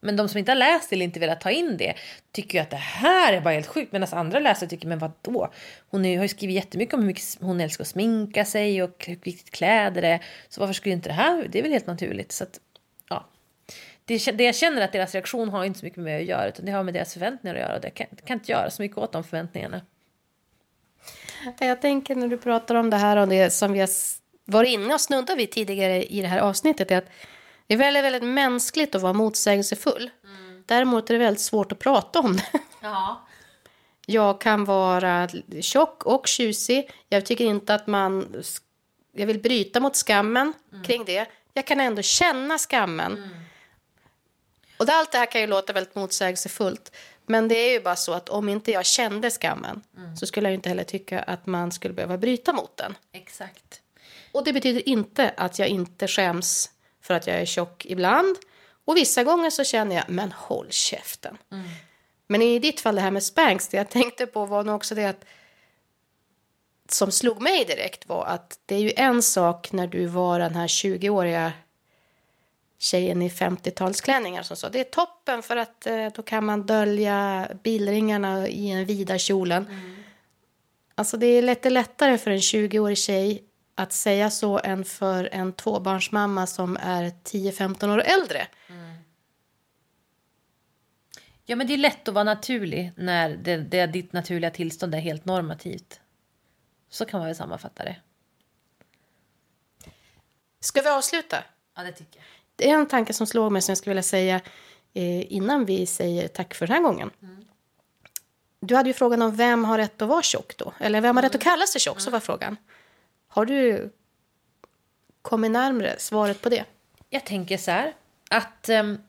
[0.00, 1.94] Men de som inte har läst eller inte velat ta in det
[2.32, 3.92] tycker ju att det här är bara helt sjukt.
[3.92, 5.52] Medan andra läsare tycker, men vad då?
[5.90, 9.16] Hon har ju skrivit jättemycket om hur mycket hon älskar att sminka sig och hur
[9.22, 10.24] viktigt kläder är.
[10.48, 12.32] Så varför skulle inte det här, det är väl helt naturligt.
[12.32, 12.60] Så att,
[13.08, 13.26] ja.
[14.04, 16.48] Det, det jag känner att deras reaktion har inte så mycket med mig att göra,
[16.48, 17.74] utan det har med deras förväntningar att göra.
[17.74, 19.80] Och det kan, kan inte göra så mycket åt de förväntningarna.
[21.60, 23.88] Jag tänker när du pratar om det här och det som vi har
[24.44, 27.08] varit inne och snuddat vid tidigare i det här avsnittet, är att
[27.70, 30.10] det är väldigt, väldigt mänskligt att vara motsägelsefull.
[30.24, 30.62] Mm.
[30.66, 32.60] Däremot är det väldigt svårt att prata om det.
[32.82, 33.26] Ja.
[34.06, 35.28] Jag kan vara
[35.60, 36.90] tjock och tjusig.
[37.08, 38.42] Jag tycker inte att man...
[39.12, 40.84] Jag vill bryta mot skammen mm.
[40.84, 41.26] kring det.
[41.54, 43.12] Jag kan ändå känna skammen.
[43.12, 43.28] Mm.
[44.78, 46.96] Och allt det här kan ju låta väldigt motsägelsefullt.
[47.26, 50.16] Men det är ju bara så att om inte jag kände skammen mm.
[50.16, 52.94] så skulle jag inte heller tycka att man skulle behöva bryta mot den.
[53.12, 53.80] Exakt.
[54.32, 56.70] Och det betyder inte att jag inte skäms
[57.10, 58.36] för att jag är tjock ibland.
[58.84, 61.38] Och vissa gånger så känner jag, men håll käften.
[61.52, 61.68] Mm.
[62.26, 64.94] Men i ditt fall det här med Spanx, det jag tänkte på var nog också
[64.94, 65.24] det att
[66.88, 70.54] som slog mig direkt var att det är ju en sak när du var den
[70.54, 71.52] här 20-åriga
[72.78, 77.48] tjejen i 50-talsklänningar som sa det är toppen för att eh, då kan man dölja
[77.62, 79.66] bilringarna i en vida kjolen.
[79.66, 79.96] Mm.
[80.94, 83.49] Alltså det är lite lättare för en 20-årig tjej
[83.80, 88.46] att säga så än för en tvåbarnsmamma som är 10-15 år äldre.
[88.68, 88.94] Mm.
[91.44, 94.98] Ja, men det är lätt att vara naturlig när det, det, ditt naturliga tillstånd är
[94.98, 96.00] helt normativt.
[96.88, 97.96] Så kan man väl sammanfatta det.
[100.60, 101.44] Ska vi avsluta?
[101.76, 102.26] Ja, det tycker jag.
[102.56, 104.40] Det är en tanke som slår mig som jag skulle vilja säga
[104.94, 107.10] eh, innan vi säger tack för den här gången.
[107.22, 107.44] Mm.
[108.60, 110.72] Du hade ju frågan om vem har rätt att vara tjock då?
[110.78, 112.00] Eller vem har rätt att kalla sig tjock?
[112.00, 112.56] Så var frågan.
[113.32, 113.92] Har du
[115.22, 116.64] kommit närmre svaret på det?
[117.10, 117.94] Jag tänker så här,
[118.30, 119.02] att, um,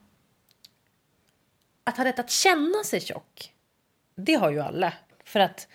[1.84, 3.54] att ha rätt att känna sig tjock,
[4.16, 4.94] det har ju alla.
[5.24, 5.68] För att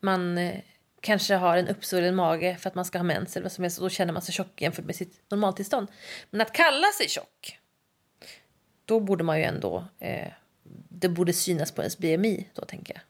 [0.00, 0.60] man eh,
[1.00, 3.78] kanske har en uppsvullen mage för att man ska ha mens eller vad som helst,
[3.78, 5.88] och då känner man sig tjock jämfört med sitt normaltillstånd.
[6.30, 7.58] Men att kalla sig tjock,
[8.84, 10.32] då borde man ju ändå, eh,
[10.88, 13.02] det borde synas på ens BMI då tänker jag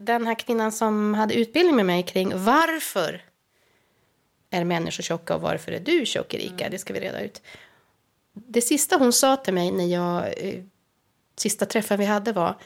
[0.00, 3.24] den här kvinnan som hade utbildning med mig kring varför
[4.50, 6.64] är människor tjocka och varför är du tjock, Erika?
[6.64, 6.70] Mm.
[6.70, 7.42] Det ska vi reda ut.
[8.32, 10.62] Det sista hon sa till mig när jag, eh,
[11.36, 12.56] sista träffen vi hade var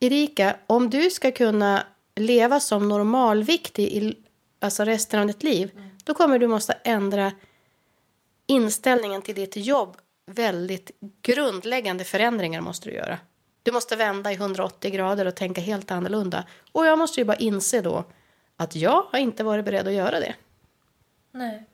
[0.00, 4.18] Erika, om du ska kunna leva som normalviktig i
[4.58, 5.90] alltså resten av ditt liv, mm.
[6.04, 7.32] då kommer du måste ändra
[8.46, 9.96] inställningen till ditt jobb.
[10.26, 10.90] Väldigt
[11.22, 13.18] grundläggande förändringar måste du göra.
[13.62, 16.44] Du måste vända i 180 grader och tänka helt annorlunda.
[16.72, 18.04] Och jag måste ju bara inse då
[18.56, 20.34] att jag har inte varit beredd att göra det.
[21.32, 21.64] Nej.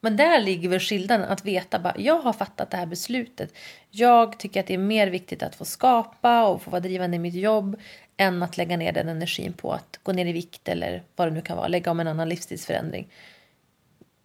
[0.00, 3.54] Men där ligger väl skillnaden, att veta bara, jag har fattat det här beslutet.
[3.90, 7.20] Jag tycker att det är mer viktigt att få skapa och få vara drivande i
[7.20, 7.80] mitt jobb
[8.16, 11.34] än att lägga ner den energin på att gå ner i vikt eller vad det
[11.34, 13.08] nu kan vara, lägga om en annan livsstilsförändring.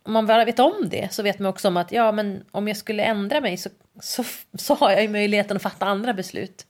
[0.10, 2.68] Om man bara vet om det så vet man också om att ja, men om
[2.68, 3.70] jag skulle ändra mig så,
[4.02, 4.24] så,
[4.58, 6.66] så har jag ju möjligheten att fatta andra beslut.